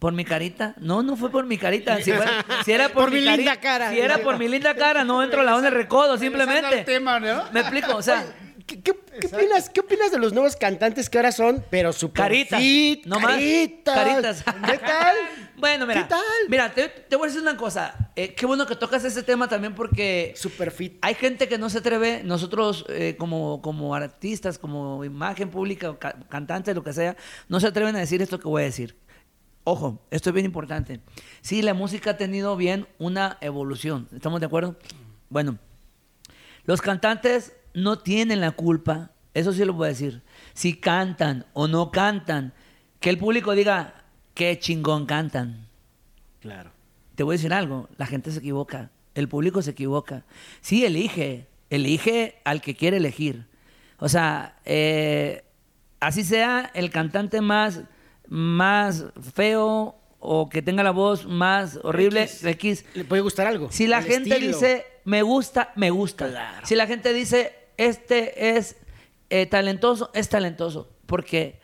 ¿Por 0.00 0.12
mi 0.12 0.24
carita? 0.24 0.74
No, 0.78 1.02
no 1.04 1.14
fue 1.14 1.30
por 1.30 1.46
mi 1.46 1.56
carita. 1.58 2.00
Si, 2.02 2.10
fuera- 2.10 2.44
si 2.64 2.72
era 2.72 2.88
por, 2.92 3.04
Por 3.04 3.12
mi 3.12 3.20
linda 3.20 3.60
cara. 3.60 3.90
Si 3.90 4.00
era 4.00 4.18
por 4.18 4.36
mi 4.38 4.48
linda 4.48 4.74
cara, 4.74 5.04
no 5.04 5.22
entro 5.22 5.42
a 5.42 5.44
la 5.44 5.54
onda 5.54 5.70
de 5.70 5.76
recodo, 5.76 6.18
simplemente. 6.18 6.66
al 6.66 6.84
tema, 6.84 7.20
¿no? 7.20 7.44
¿Me 7.52 7.60
explico? 7.60 7.94
O 7.96 8.02
sea, 8.02 8.24
¿Qué, 8.66 8.80
qué- 8.82 8.94
qué 9.20 9.26
opinas, 9.26 9.68
¿Qué 9.68 9.80
opinas 9.80 10.10
de 10.12 10.18
los 10.18 10.32
nuevos 10.32 10.54
cantantes 10.56 11.10
que 11.10 11.18
ahora 11.18 11.32
son, 11.32 11.64
pero 11.70 11.92
super 11.92 12.22
caritas. 12.22 12.60
fit, 12.60 13.04
no 13.04 13.18
caritas? 13.20 13.94
Caritas. 13.94 14.44
¿Qué 14.66 14.78
tal? 14.78 15.16
Bueno, 15.60 15.86
mira. 15.86 16.04
¿Qué 16.04 16.08
tal? 16.08 16.22
Mira, 16.48 16.72
te, 16.72 16.88
te 16.88 17.16
voy 17.16 17.24
a 17.24 17.26
decir 17.26 17.42
una 17.42 17.54
cosa. 17.58 18.10
Eh, 18.16 18.32
qué 18.34 18.46
bueno 18.46 18.66
que 18.66 18.76
tocas 18.76 19.04
ese 19.04 19.22
tema 19.22 19.46
también 19.46 19.74
porque 19.74 20.32
Super 20.34 20.70
fit. 20.70 20.96
Hay 21.02 21.14
gente 21.14 21.48
que 21.48 21.58
no 21.58 21.68
se 21.68 21.78
atreve, 21.78 22.22
nosotros 22.24 22.86
eh, 22.88 23.14
como, 23.18 23.60
como 23.60 23.94
artistas, 23.94 24.58
como 24.58 25.04
imagen 25.04 25.50
pública, 25.50 25.94
ca- 25.98 26.16
cantantes, 26.30 26.74
lo 26.74 26.82
que 26.82 26.94
sea, 26.94 27.14
no 27.48 27.60
se 27.60 27.66
atreven 27.66 27.94
a 27.96 27.98
decir 27.98 28.22
esto 28.22 28.38
que 28.40 28.48
voy 28.48 28.62
a 28.62 28.64
decir. 28.64 28.96
Ojo, 29.70 30.00
esto 30.10 30.30
es 30.30 30.34
bien 30.34 30.46
importante. 30.46 30.98
Sí, 31.42 31.62
la 31.62 31.74
música 31.74 32.10
ha 32.10 32.16
tenido 32.16 32.56
bien 32.56 32.88
una 32.98 33.38
evolución. 33.40 34.08
¿Estamos 34.12 34.40
de 34.40 34.46
acuerdo? 34.46 34.76
Bueno, 35.28 35.58
los 36.64 36.82
cantantes 36.82 37.52
no 37.72 38.00
tienen 38.00 38.40
la 38.40 38.50
culpa, 38.50 39.12
eso 39.32 39.52
sí 39.52 39.64
lo 39.64 39.80
a 39.80 39.86
decir. 39.86 40.22
Si 40.54 40.74
cantan 40.74 41.46
o 41.52 41.68
no 41.68 41.92
cantan, 41.92 42.52
que 42.98 43.10
el 43.10 43.18
público 43.18 43.54
diga, 43.54 44.02
qué 44.34 44.58
chingón 44.58 45.06
cantan. 45.06 45.68
Claro. 46.40 46.72
Te 47.14 47.22
voy 47.22 47.34
a 47.34 47.38
decir 47.38 47.54
algo, 47.54 47.88
la 47.96 48.06
gente 48.06 48.32
se 48.32 48.40
equivoca, 48.40 48.90
el 49.14 49.28
público 49.28 49.62
se 49.62 49.70
equivoca. 49.70 50.24
Sí, 50.62 50.84
elige, 50.84 51.46
elige 51.70 52.40
al 52.42 52.60
que 52.60 52.74
quiere 52.74 52.96
elegir. 52.96 53.46
O 54.00 54.08
sea, 54.08 54.58
eh, 54.64 55.44
así 56.00 56.24
sea 56.24 56.72
el 56.74 56.90
cantante 56.90 57.40
más, 57.40 57.82
más 58.30 59.04
feo 59.34 59.96
o 60.18 60.48
que 60.48 60.62
tenga 60.62 60.82
la 60.82 60.90
voz 60.92 61.26
más 61.26 61.78
horrible, 61.82 62.22
X. 62.22 62.44
X. 62.44 62.84
¿Le 62.94 63.04
puede 63.04 63.20
gustar 63.22 63.46
algo? 63.46 63.70
Si 63.70 63.86
la 63.86 63.98
El 63.98 64.04
gente 64.04 64.30
estilo. 64.30 64.46
dice, 64.56 64.86
me 65.04 65.20
gusta, 65.22 65.72
me 65.76 65.90
gusta. 65.90 66.28
Claro. 66.28 66.66
Si 66.66 66.74
la 66.74 66.86
gente 66.86 67.12
dice, 67.12 67.54
este 67.76 68.56
es 68.56 68.76
eh, 69.30 69.44
talentoso, 69.46 70.10
es 70.14 70.28
talentoso. 70.28 70.88
Porque 71.06 71.60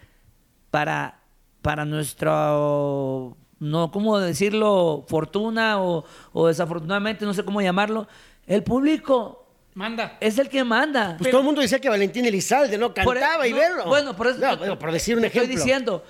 para, 0.71 1.21
para 1.63 1.85
nuestro, 1.85 3.37
no, 3.59 3.91
¿cómo 3.91 4.19
decirlo? 4.19 5.05
Fortuna 5.09 5.81
o, 5.83 6.05
o 6.33 6.47
desafortunadamente, 6.49 7.25
no 7.25 7.35
sé 7.35 7.45
cómo 7.45 7.61
llamarlo, 7.63 8.09
el 8.47 8.63
público 8.63 9.47
Manda. 9.75 10.17
es 10.21 10.39
el 10.39 10.49
que 10.49 10.65
manda. 10.65 11.17
Pues 11.19 11.31
todo 11.31 11.41
el 11.41 11.47
mundo 11.47 11.61
decía 11.61 11.79
que 11.81 11.89
Valentín 11.89 12.25
Elizalde 12.27 12.79
no 12.79 12.93
Por- 12.95 13.15
cantaba 13.19 13.47
y 13.47 13.53
no, 13.53 13.59
verlo. 13.59 13.85
Bueno, 13.87 14.17
por 14.17 14.27
eso 14.29 14.39
No, 14.41 14.59
te- 14.59 14.77
por 14.77 14.93
decir 14.93 15.15
un 15.17 15.23
te 15.23 15.29
ejemplo. 15.29 15.43
Estoy 15.53 15.57
diciendo, 15.57 16.05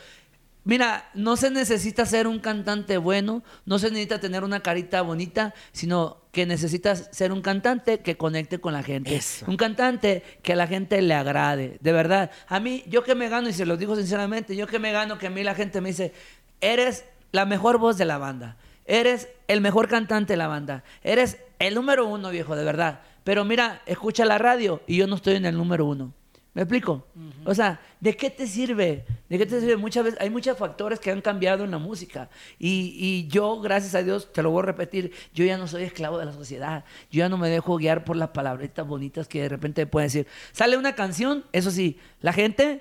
mira, 0.67 1.09
no 1.15 1.37
se 1.37 1.51
necesita 1.51 2.05
ser 2.05 2.27
un 2.27 2.41
cantante 2.41 2.99
bueno, 2.99 3.43
no 3.65 3.79
se 3.79 3.89
necesita 3.89 4.21
tener 4.21 4.45
una 4.45 4.61
carita 4.61 5.01
bonita, 5.01 5.55
sino 5.73 6.19
que 6.33 6.45
necesitas 6.45 7.09
ser 7.13 7.33
un 7.33 7.41
cantante 7.41 8.01
que 8.01 8.19
conecte 8.19 8.59
con 8.59 8.75
la 8.75 8.83
gente. 8.83 9.15
Eso. 9.15 9.47
Un 9.49 9.57
cantante 9.57 10.23
que 10.43 10.53
a 10.53 10.57
la 10.57 10.67
gente 10.67 11.01
le 11.01 11.15
agrade, 11.15 11.79
de 11.81 11.93
verdad. 11.93 12.31
A 12.49 12.61
mí, 12.61 12.83
yo 12.89 13.03
que 13.03 13.15
me 13.15 13.31
gano, 13.31 13.49
y 13.49 13.55
se 13.55 13.65
lo 13.65 13.79
digo 13.79 13.97
sinceramente, 13.97 14.55
yo 14.55 14.67
que 14.67 14.79
me 14.79 14.93
gano, 14.93 15.17
que 15.17 15.29
a 15.29 15.31
mí 15.31 15.43
la 15.43 15.55
gente 15.55 15.81
me 15.81 15.91
dice, 15.91 16.13
eres 16.61 17.05
la 17.33 17.47
mejor 17.47 17.79
voz 17.79 17.97
de 17.97 18.05
la 18.05 18.19
banda. 18.19 18.57
Eres 18.85 19.29
el 19.49 19.61
mejor 19.61 19.89
cantante 19.89 20.35
de 20.35 20.37
la 20.37 20.49
banda. 20.49 20.85
Eres 21.03 21.39
el 21.59 21.75
número 21.75 22.07
uno, 22.07 22.31
viejo, 22.31 22.55
de 22.57 22.65
verdad. 22.65 23.01
Pero 23.25 23.45
mira, 23.45 23.83
escucha 23.87 24.25
la 24.25 24.39
radio 24.39 24.83
y 24.87 24.97
yo 24.97 25.07
no 25.07 25.17
estoy 25.17 25.37
en 25.37 25.47
el 25.47 25.57
número 25.57 25.87
uno. 25.87 26.13
¿Me 26.57 26.63
explico? 26.63 27.07
O 27.45 27.55
sea, 27.55 27.79
¿de 28.01 28.17
qué 28.17 28.31
te 28.31 28.47
sirve? 28.47 29.05
¿De 29.29 29.37
qué 29.37 29.45
te 29.45 29.61
sirve? 29.61 29.77
Muchas 29.77 30.05
veces 30.05 30.21
hay 30.23 30.31
muchos 30.31 30.57
factores 30.57 30.99
que 30.99 31.11
han 31.11 31.21
cambiado 31.21 31.65
en 31.65 31.71
la 31.71 31.77
música. 31.77 32.31
Y, 32.59 32.95
y 32.97 33.29
yo, 33.29 33.61
gracias 33.61 33.95
a 33.95 34.03
Dios, 34.03 34.33
te 34.33 34.43
lo 34.43 34.51
voy 34.51 34.63
a 34.63 34.65
repetir, 34.65 35.13
yo 35.35 35.45
ya 35.45 35.59
no 35.59 35.69
soy 35.69 35.83
esclavo 35.83 36.17
de 36.17 36.25
la 36.25 36.33
sociedad. 36.33 36.87
Yo 37.11 37.19
ya 37.19 37.29
no 37.29 37.37
me 37.37 37.51
dejo 37.51 37.77
guiar 37.77 38.07
por 38.07 38.17
las 38.17 38.31
palabritas 38.31 38.87
bonitas 38.87 39.29
que 39.29 39.43
de 39.43 39.51
repente 39.51 39.87
pueden 39.87 40.07
decir. 40.07 40.27
Sale 40.53 40.79
una 40.79 40.95
canción, 40.95 41.45
eso 41.53 41.71
sí, 41.71 41.99
la 42.23 42.33
gente, 42.33 42.81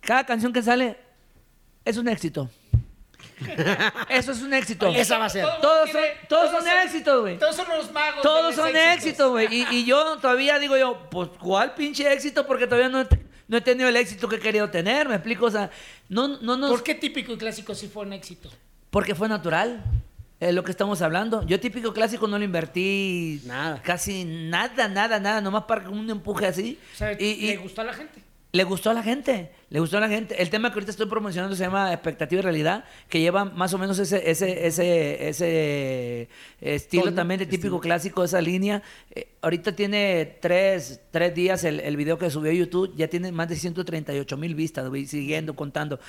cada 0.00 0.24
canción 0.24 0.52
que 0.52 0.62
sale 0.62 0.96
es 1.84 1.96
un 1.96 2.06
éxito. 2.06 2.48
Eso 4.08 4.32
es 4.32 4.42
un 4.42 4.52
éxito. 4.54 4.88
Esa 4.88 5.18
va 5.18 5.26
a 5.26 5.28
ser. 5.28 5.44
Todos 5.60 5.90
son, 5.90 6.00
todos 6.28 6.50
son 6.50 6.64
éxitos, 6.84 7.20
güey. 7.22 7.38
Todos 7.38 7.56
son 7.56 7.66
los 7.68 7.92
magos. 7.92 8.22
Todos 8.22 8.54
son 8.54 8.74
éxitos. 8.74 9.30
güey. 9.30 9.46
Y, 9.52 9.66
y 9.70 9.84
yo 9.84 10.16
todavía 10.18 10.58
digo 10.58 10.76
yo, 10.76 11.08
pues, 11.10 11.30
¿cuál 11.40 11.74
pinche 11.74 12.10
éxito? 12.12 12.46
Porque 12.46 12.66
todavía 12.66 12.88
no 12.88 13.00
he, 13.02 13.06
no 13.48 13.56
he 13.56 13.60
tenido 13.60 13.88
el 13.88 13.96
éxito 13.96 14.28
que 14.28 14.36
he 14.36 14.40
querido 14.40 14.68
tener, 14.70 15.08
¿me 15.08 15.14
explico? 15.14 15.46
O 15.46 15.50
sea, 15.50 15.70
no, 16.08 16.28
no 16.28 16.56
nos... 16.56 16.70
¿Por 16.70 16.82
qué 16.82 16.94
típico 16.94 17.32
y 17.32 17.38
clásico 17.38 17.74
sí 17.74 17.88
fue 17.88 18.02
un 18.04 18.12
éxito? 18.12 18.50
Porque 18.90 19.14
fue 19.14 19.28
natural. 19.28 19.84
Es 20.40 20.54
lo 20.54 20.62
que 20.62 20.70
estamos 20.70 21.02
hablando. 21.02 21.44
Yo 21.46 21.58
típico 21.58 21.92
clásico 21.92 22.28
no 22.28 22.38
lo 22.38 22.44
invertí 22.44 23.40
Nada. 23.44 23.82
casi 23.82 24.24
nada, 24.24 24.86
nada, 24.88 25.18
nada, 25.18 25.40
nomás 25.40 25.64
para 25.64 25.88
un 25.90 26.08
empuje 26.08 26.46
así. 26.46 26.78
O 26.94 26.96
sea, 26.96 27.12
y, 27.12 27.24
y- 27.24 27.46
le 27.48 27.56
gustó 27.56 27.80
a 27.80 27.84
la 27.84 27.92
gente. 27.92 28.22
Le 28.50 28.64
gustó 28.64 28.90
a 28.90 28.94
la 28.94 29.02
gente, 29.02 29.50
le 29.68 29.78
gustó 29.78 29.98
a 29.98 30.00
la 30.00 30.08
gente. 30.08 30.40
El 30.40 30.48
tema 30.48 30.70
que 30.70 30.74
ahorita 30.74 30.90
estoy 30.90 31.06
promocionando 31.06 31.54
se 31.54 31.64
llama 31.64 31.92
Expectativa 31.92 32.38
y 32.38 32.42
Realidad, 32.42 32.84
que 33.10 33.20
lleva 33.20 33.44
más 33.44 33.74
o 33.74 33.78
menos 33.78 33.98
ese, 33.98 34.30
ese, 34.30 34.66
ese, 34.66 35.28
ese 35.28 36.28
estilo 36.62 37.12
también 37.12 37.40
de 37.40 37.46
típico 37.46 37.78
clásico, 37.78 38.24
esa 38.24 38.40
línea. 38.40 38.82
Eh, 39.14 39.28
ahorita 39.42 39.72
tiene 39.72 40.38
tres, 40.40 41.02
tres 41.10 41.34
días 41.34 41.62
el, 41.64 41.80
el 41.80 41.96
video 41.98 42.16
que 42.16 42.30
subió 42.30 42.50
a 42.50 42.54
YouTube, 42.54 42.94
ya 42.96 43.08
tiene 43.08 43.32
más 43.32 43.50
de 43.50 43.56
138 43.56 44.36
mil 44.38 44.54
vistas, 44.54 44.88
voy 44.88 45.06
siguiendo, 45.06 45.54
contando. 45.54 46.00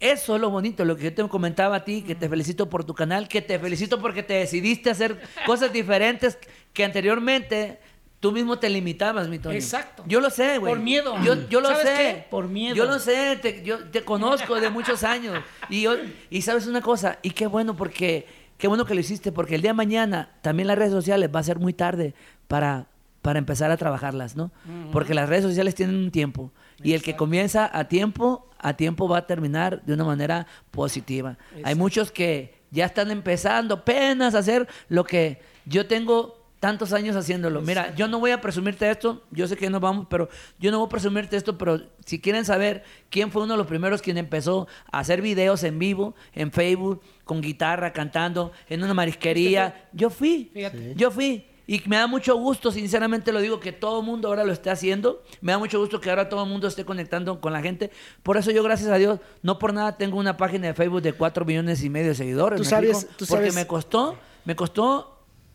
Eso 0.00 0.34
es 0.34 0.40
lo 0.40 0.48
bonito, 0.48 0.86
lo 0.86 0.96
que 0.96 1.04
yo 1.04 1.14
te 1.14 1.28
comentaba 1.28 1.76
a 1.76 1.84
ti, 1.84 2.00
que 2.00 2.14
te 2.14 2.26
felicito 2.26 2.70
por 2.70 2.84
tu 2.84 2.94
canal, 2.94 3.28
que 3.28 3.42
te 3.42 3.58
felicito 3.58 4.00
porque 4.00 4.22
te 4.22 4.34
decidiste 4.34 4.88
a 4.88 4.92
hacer 4.92 5.20
cosas 5.44 5.70
diferentes 5.72 6.38
que 6.72 6.84
anteriormente... 6.84 7.91
Tú 8.22 8.30
mismo 8.30 8.56
te 8.56 8.70
limitabas, 8.70 9.26
mi 9.26 9.40
Tony. 9.40 9.56
Exacto. 9.56 10.04
Yo 10.06 10.20
lo 10.20 10.30
sé, 10.30 10.58
güey. 10.58 10.72
Por 10.72 10.80
miedo. 10.80 11.16
Yo, 11.24 11.48
yo 11.48 11.60
lo 11.60 11.70
¿Sabes 11.70 11.88
sé. 11.88 11.94
qué? 11.96 12.26
Por 12.30 12.46
miedo. 12.46 12.76
Yo 12.76 12.84
lo 12.84 13.00
sé, 13.00 13.36
te, 13.42 13.64
yo 13.64 13.80
te 13.90 14.04
conozco 14.04 14.60
de 14.60 14.70
muchos 14.70 15.02
años. 15.02 15.42
Y, 15.68 15.82
yo, 15.82 15.96
y 16.30 16.42
sabes 16.42 16.68
una 16.68 16.80
cosa, 16.80 17.18
y 17.22 17.30
qué 17.32 17.48
bueno 17.48 17.74
porque, 17.74 18.28
qué 18.58 18.68
bueno 18.68 18.84
que 18.84 18.94
lo 18.94 19.00
hiciste, 19.00 19.32
porque 19.32 19.56
el 19.56 19.62
día 19.62 19.70
de 19.70 19.74
mañana 19.74 20.30
también 20.40 20.68
las 20.68 20.78
redes 20.78 20.92
sociales 20.92 21.30
va 21.34 21.40
a 21.40 21.42
ser 21.42 21.58
muy 21.58 21.72
tarde 21.72 22.14
para, 22.46 22.86
para 23.22 23.40
empezar 23.40 23.72
a 23.72 23.76
trabajarlas, 23.76 24.36
¿no? 24.36 24.52
Porque 24.92 25.14
las 25.14 25.28
redes 25.28 25.42
sociales 25.42 25.74
tienen 25.74 25.96
un 25.96 26.12
tiempo. 26.12 26.52
Y 26.80 26.92
el 26.92 27.02
que 27.02 27.16
comienza 27.16 27.76
a 27.76 27.88
tiempo, 27.88 28.48
a 28.56 28.74
tiempo 28.74 29.08
va 29.08 29.18
a 29.18 29.26
terminar 29.26 29.82
de 29.84 29.94
una 29.94 30.04
manera 30.04 30.46
positiva. 30.70 31.38
Hay 31.64 31.74
muchos 31.74 32.12
que 32.12 32.54
ya 32.70 32.84
están 32.84 33.10
empezando 33.10 33.74
apenas 33.74 34.36
a 34.36 34.38
hacer 34.38 34.68
lo 34.88 35.02
que 35.02 35.40
yo 35.66 35.88
tengo 35.88 36.41
tantos 36.62 36.92
años 36.92 37.16
haciéndolo. 37.16 37.60
Mira, 37.60 37.92
yo 37.96 38.06
no 38.06 38.20
voy 38.20 38.30
a 38.30 38.40
presumirte 38.40 38.88
esto, 38.88 39.24
yo 39.32 39.48
sé 39.48 39.56
que 39.56 39.68
nos 39.68 39.80
vamos, 39.80 40.06
pero 40.08 40.28
yo 40.60 40.70
no 40.70 40.78
voy 40.78 40.86
a 40.86 40.90
presumirte 40.90 41.36
esto, 41.36 41.58
pero 41.58 41.80
si 42.06 42.20
quieren 42.20 42.44
saber 42.44 42.84
quién 43.10 43.32
fue 43.32 43.42
uno 43.42 43.54
de 43.54 43.58
los 43.58 43.66
primeros 43.66 44.00
quien 44.00 44.16
empezó 44.16 44.68
a 44.92 45.00
hacer 45.00 45.20
videos 45.22 45.64
en 45.64 45.80
vivo, 45.80 46.14
en 46.34 46.52
Facebook, 46.52 47.02
con 47.24 47.40
guitarra, 47.40 47.92
cantando, 47.92 48.52
en 48.68 48.80
una 48.84 48.94
marisquería, 48.94 49.88
yo 49.92 50.08
fui, 50.08 50.52
Fíjate. 50.54 50.94
yo 50.94 51.10
fui. 51.10 51.48
Y 51.66 51.82
me 51.86 51.96
da 51.96 52.06
mucho 52.06 52.36
gusto, 52.36 52.70
sinceramente 52.70 53.32
lo 53.32 53.40
digo, 53.40 53.58
que 53.58 53.72
todo 53.72 53.98
el 53.98 54.06
mundo 54.06 54.28
ahora 54.28 54.44
lo 54.44 54.52
esté 54.52 54.70
haciendo. 54.70 55.24
Me 55.40 55.50
da 55.50 55.58
mucho 55.58 55.80
gusto 55.80 56.00
que 56.00 56.10
ahora 56.10 56.28
todo 56.28 56.44
el 56.44 56.48
mundo 56.48 56.68
esté 56.68 56.84
conectando 56.84 57.40
con 57.40 57.52
la 57.52 57.60
gente. 57.60 57.90
Por 58.22 58.36
eso 58.36 58.52
yo, 58.52 58.62
gracias 58.62 58.88
a 58.90 58.96
Dios, 58.98 59.18
no 59.42 59.58
por 59.58 59.74
nada 59.74 59.96
tengo 59.98 60.16
una 60.16 60.36
página 60.36 60.68
de 60.68 60.74
Facebook 60.74 61.02
de 61.02 61.12
4 61.12 61.44
millones 61.44 61.82
y 61.82 61.90
medio 61.90 62.10
de 62.10 62.14
seguidores. 62.14 62.58
Tú 62.58 62.64
¿me 62.64 62.70
sabes- 62.70 63.08
tú 63.16 63.26
Porque 63.26 63.50
sabes- 63.50 63.54
me 63.56 63.66
costó, 63.66 64.16
me 64.44 64.54
costó 64.54 65.11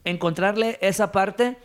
encontrarle 0.10 0.78
esa 0.82 1.12
parte, 1.12 1.58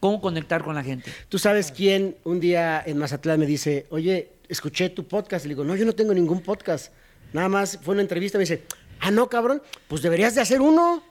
cómo 0.00 0.20
conectar 0.20 0.62
con 0.62 0.74
la 0.74 0.82
gente. 0.82 1.12
Tú 1.28 1.38
sabes 1.38 1.72
quién 1.72 2.16
un 2.24 2.40
día 2.40 2.82
en 2.84 2.98
Mazatlán 2.98 3.40
me 3.40 3.46
dice, 3.46 3.86
oye, 3.90 4.30
escuché 4.48 4.88
tu 4.90 5.06
podcast. 5.06 5.44
Le 5.44 5.50
digo, 5.50 5.64
no, 5.64 5.74
yo 5.76 5.84
no 5.84 5.94
tengo 5.94 6.14
ningún 6.14 6.40
podcast. 6.42 6.92
Nada 7.32 7.48
más 7.48 7.78
fue 7.82 7.92
una 7.94 8.02
entrevista. 8.02 8.38
Me 8.38 8.42
dice, 8.42 8.62
ah, 9.00 9.10
no, 9.10 9.28
cabrón, 9.28 9.62
pues 9.88 10.02
deberías 10.02 10.34
de 10.34 10.40
hacer 10.40 10.60
uno. 10.60 11.02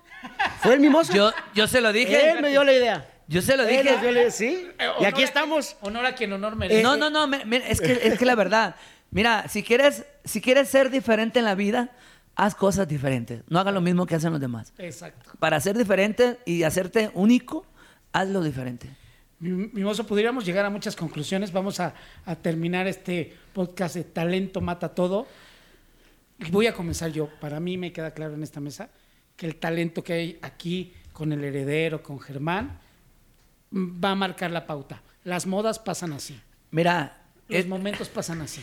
Fue 0.61 0.73
el 0.73 0.79
mimoso. 0.79 1.13
Yo, 1.13 1.31
yo 1.55 1.67
se 1.67 1.81
lo 1.81 1.93
dije. 1.93 2.31
Él 2.31 2.41
me 2.41 2.49
dio 2.49 2.63
la 2.63 2.73
idea. 2.73 3.09
Yo 3.27 3.41
se 3.41 3.55
lo 3.55 3.63
Él 3.67 3.83
dije. 3.87 4.31
sí. 4.31 4.67
Eh, 4.79 4.87
Y 5.01 5.05
aquí 5.05 5.21
a 5.21 5.25
estamos. 5.25 5.77
honor 5.81 6.05
a 6.05 6.15
quien 6.15 6.33
honor 6.33 6.55
merece. 6.55 6.81
No, 6.81 6.97
no, 6.97 7.09
no, 7.09 7.27
me- 7.27 7.45
me- 7.45 7.69
es, 7.71 7.79
que, 7.79 7.93
es 8.03 8.17
que 8.17 8.25
la 8.25 8.33
verdad, 8.35 8.75
mira, 9.11 9.47
si 9.47 9.61
quieres, 9.63 10.03
si 10.25 10.41
quieres 10.41 10.67
ser 10.67 10.89
diferente 10.89 11.37
en 11.39 11.45
la 11.45 11.53
vida, 11.55 11.91
haz 12.39 12.55
cosas 12.55 12.87
diferentes. 12.87 13.43
No 13.49 13.59
hagas 13.59 13.73
lo 13.73 13.81
mismo 13.81 14.05
que 14.05 14.15
hacen 14.15 14.31
los 14.31 14.39
demás. 14.39 14.71
Exacto. 14.77 15.31
Para 15.39 15.59
ser 15.59 15.77
diferente 15.77 16.39
y 16.45 16.63
hacerte 16.63 17.11
único, 17.13 17.65
hazlo 18.13 18.41
diferente. 18.41 18.89
Mi, 19.39 19.51
Mimoso, 19.51 20.07
pudiéramos 20.07 20.45
llegar 20.45 20.65
a 20.65 20.69
muchas 20.69 20.95
conclusiones. 20.95 21.51
Vamos 21.51 21.81
a, 21.81 21.93
a 22.25 22.35
terminar 22.37 22.87
este 22.87 23.35
podcast 23.53 23.95
de 23.95 24.05
Talento 24.05 24.61
Mata 24.61 24.95
Todo. 24.95 25.27
Voy 26.49 26.67
a 26.67 26.73
comenzar 26.73 27.11
yo. 27.11 27.29
Para 27.41 27.59
mí 27.59 27.77
me 27.77 27.91
queda 27.91 28.11
claro 28.11 28.35
en 28.35 28.43
esta 28.43 28.61
mesa 28.61 28.89
que 29.35 29.45
el 29.45 29.57
talento 29.57 30.01
que 30.01 30.13
hay 30.13 30.39
aquí 30.41 30.93
con 31.11 31.33
el 31.33 31.43
heredero, 31.43 32.01
con 32.01 32.21
Germán, 32.21 32.79
va 33.73 34.11
a 34.11 34.15
marcar 34.15 34.51
la 34.51 34.65
pauta. 34.65 35.03
Las 35.25 35.45
modas 35.45 35.77
pasan 35.77 36.13
así. 36.13 36.39
Mira, 36.71 37.17
Los 37.49 37.67
momentos 37.67 38.07
pasan 38.07 38.41
así. 38.41 38.61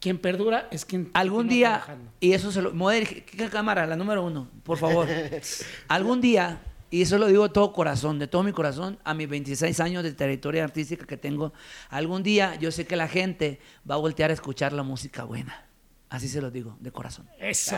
Quien 0.00 0.18
perdura 0.18 0.68
es 0.70 0.84
quien 0.84 1.10
algún 1.14 1.48
día, 1.48 1.68
trabajando. 1.84 2.10
y 2.20 2.32
eso 2.32 2.52
se 2.52 2.62
lo... 2.62 2.72
dirigir- 2.72 3.24
¿qué 3.24 3.48
cámara? 3.48 3.86
La 3.86 3.96
número 3.96 4.22
uno, 4.24 4.48
por 4.62 4.78
favor. 4.78 5.08
algún 5.88 6.20
día, 6.20 6.60
y 6.90 7.02
eso 7.02 7.18
lo 7.18 7.26
digo 7.26 7.48
de 7.48 7.54
todo 7.54 7.72
corazón, 7.72 8.18
de 8.18 8.26
todo 8.28 8.42
mi 8.42 8.52
corazón, 8.52 8.98
a 9.04 9.14
mis 9.14 9.28
26 9.28 9.80
años 9.80 10.02
de 10.02 10.12
trayectoria 10.12 10.64
artística 10.64 11.06
que 11.06 11.16
tengo, 11.16 11.52
algún 11.88 12.22
día 12.22 12.54
yo 12.56 12.70
sé 12.70 12.86
que 12.86 12.94
la 12.96 13.08
gente 13.08 13.58
va 13.90 13.94
a 13.96 13.98
voltear 13.98 14.30
a 14.30 14.34
escuchar 14.34 14.72
la 14.72 14.82
música 14.82 15.24
buena. 15.24 15.65
Así 16.08 16.28
se 16.28 16.40
lo 16.40 16.50
digo, 16.52 16.76
de 16.78 16.92
corazón. 16.92 17.28
Eso. 17.38 17.74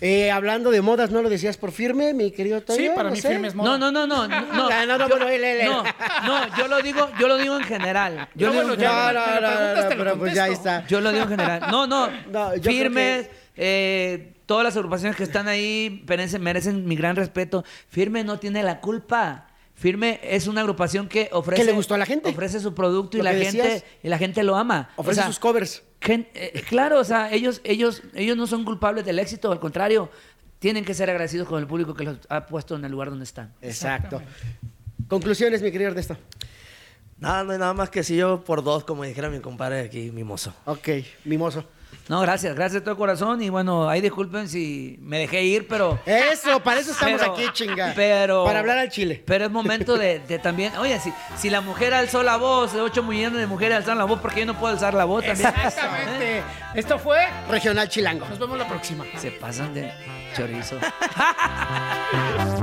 Eh, 0.00 0.30
hablando 0.30 0.70
de 0.72 0.80
modas, 0.82 1.10
¿no 1.10 1.22
lo 1.22 1.28
decías 1.30 1.56
por 1.56 1.70
firme, 1.70 2.12
mi 2.14 2.32
querido 2.32 2.62
Toño? 2.62 2.78
sí, 2.80 2.88
para 2.94 3.10
No 3.10 3.14
mí 3.14 3.20
sé. 3.20 3.28
firme 3.28 3.48
es 3.48 3.54
moda. 3.54 3.78
No, 3.78 3.92
no, 3.92 4.06
no, 4.06 4.06
no, 4.06 4.28
no. 4.52 4.68
Ah, 4.70 4.84
no, 4.86 4.98
no, 4.98 5.08
yo, 5.08 5.16
bueno, 5.16 5.28
él, 5.28 5.44
él, 5.44 5.60
él. 5.60 5.68
no, 5.68 5.84
no, 5.84 6.56
yo 6.56 6.66
lo 6.68 6.82
digo, 6.82 7.08
yo 7.20 7.28
lo 7.28 7.36
digo 7.38 7.56
en 7.56 7.64
general. 7.64 8.28
Yo 8.34 8.48
No, 8.48 8.54
lo 8.54 8.60
digo 8.60 8.66
bueno, 8.68 8.74
en 8.74 8.80
ya. 8.80 9.12
No, 9.12 9.40
no, 9.40 9.40
no, 9.40 9.82
no, 9.82 9.88
pero 9.96 10.18
pues 10.18 10.36
está. 10.36 10.84
Yo 10.88 11.00
lo 11.00 11.12
digo 11.12 11.22
en 11.24 11.30
general. 11.30 11.62
No, 11.70 11.86
no. 11.86 12.08
No, 12.30 12.50
firmes, 12.62 13.28
eh, 13.56 14.34
todas 14.46 14.64
las 14.64 14.76
agrupaciones 14.76 15.16
que 15.16 15.22
están 15.22 15.46
ahí 15.48 16.04
merecen, 16.08 16.42
merecen 16.42 16.86
mi 16.86 16.96
gran 16.96 17.14
respeto. 17.14 17.64
Firme 17.88 18.24
no 18.24 18.38
tiene 18.40 18.62
la 18.64 18.80
culpa. 18.80 19.46
Firme 19.74 20.20
es 20.22 20.46
una 20.48 20.60
agrupación 20.62 21.08
que 21.08 21.28
ofrece. 21.32 21.62
Que 21.62 21.66
le 21.66 21.72
gustó 21.72 21.94
a 21.94 21.98
la 21.98 22.06
gente. 22.06 22.28
Ofrece 22.30 22.58
su 22.60 22.74
producto 22.74 23.16
y 23.16 23.22
la 23.22 23.32
que 23.32 23.44
gente, 23.44 23.62
decías. 23.62 23.84
y 24.02 24.08
la 24.08 24.18
gente 24.18 24.42
lo 24.42 24.56
ama. 24.56 24.90
O 24.96 25.02
Ofrece 25.02 25.20
sea, 25.20 25.26
sus 25.28 25.38
covers. 25.38 25.82
Gen- 26.00 26.28
eh, 26.34 26.62
claro, 26.68 26.98
o 26.98 27.04
sea, 27.04 27.32
ellos, 27.32 27.60
ellos, 27.64 28.02
ellos 28.14 28.36
no 28.36 28.46
son 28.46 28.64
culpables 28.64 29.04
del 29.04 29.18
éxito, 29.18 29.50
al 29.52 29.60
contrario, 29.60 30.10
tienen 30.58 30.84
que 30.84 30.94
ser 30.94 31.08
agradecidos 31.10 31.48
con 31.48 31.58
el 31.60 31.66
público 31.66 31.94
que 31.94 32.04
los 32.04 32.18
ha 32.28 32.46
puesto 32.46 32.76
en 32.76 32.84
el 32.84 32.92
lugar 32.92 33.10
donde 33.10 33.24
están. 33.24 33.52
Exacto. 33.62 34.20
Conclusiones, 35.08 35.62
mi 35.62 35.72
querido 35.72 35.90
Ernesto. 35.90 36.16
Nada, 37.18 37.44
no 37.44 37.52
hay 37.52 37.58
nada 37.58 37.74
más 37.74 37.90
que 37.90 38.02
si 38.02 38.16
yo 38.16 38.42
por 38.44 38.62
dos, 38.62 38.84
como 38.84 39.04
dijera 39.04 39.28
mi 39.28 39.40
compadre 39.40 39.80
aquí, 39.80 40.10
mimoso. 40.10 40.54
Ok, 40.66 40.88
mimoso. 41.24 41.64
No, 42.08 42.20
gracias, 42.22 42.54
gracias 42.56 42.74
de 42.74 42.80
todo 42.80 42.96
corazón. 42.96 43.40
Y 43.40 43.50
bueno, 43.50 43.88
ahí 43.88 44.00
disculpen 44.00 44.48
si 44.48 44.98
me 45.00 45.18
dejé 45.20 45.42
ir, 45.44 45.68
pero. 45.68 46.00
Eso, 46.06 46.60
para 46.60 46.80
eso 46.80 46.90
estamos 46.90 47.20
Pero- 47.20 47.32
aquí, 47.32 47.44
chinga. 47.52 47.92
Pero. 47.94 48.44
Para 48.44 48.58
hablar 48.58 48.78
al 48.78 48.88
chile. 48.88 49.22
Pero 49.24 49.44
es 49.44 49.50
momento 49.52 49.96
de, 49.96 50.18
de 50.18 50.38
también. 50.40 50.76
Oye, 50.78 50.98
si, 50.98 51.12
si 51.36 51.50
la 51.50 51.60
mujer 51.60 51.94
alzó 51.94 52.22
la 52.24 52.36
voz, 52.36 52.74
8 52.74 53.02
millones 53.04 53.38
de 53.38 53.46
mujeres 53.46 53.76
alzaron 53.76 53.98
la 53.98 54.04
voz, 54.06 54.18
¿por 54.20 54.32
qué 54.32 54.40
yo 54.40 54.46
no 54.46 54.58
puedo 54.58 54.72
alzar 54.72 54.92
la 54.94 55.04
voz 55.04 55.24
también? 55.24 55.48
Exactamente. 55.48 56.42
Esto 56.74 56.98
fue. 56.98 57.18
Regional 57.48 57.88
Chilango. 57.88 58.26
Nos 58.28 58.38
vemos 58.40 58.58
la 58.58 58.66
próxima. 58.66 59.04
Se 59.16 59.30
pasan 59.30 59.72
de 59.72 59.92
chorizo. 60.36 60.78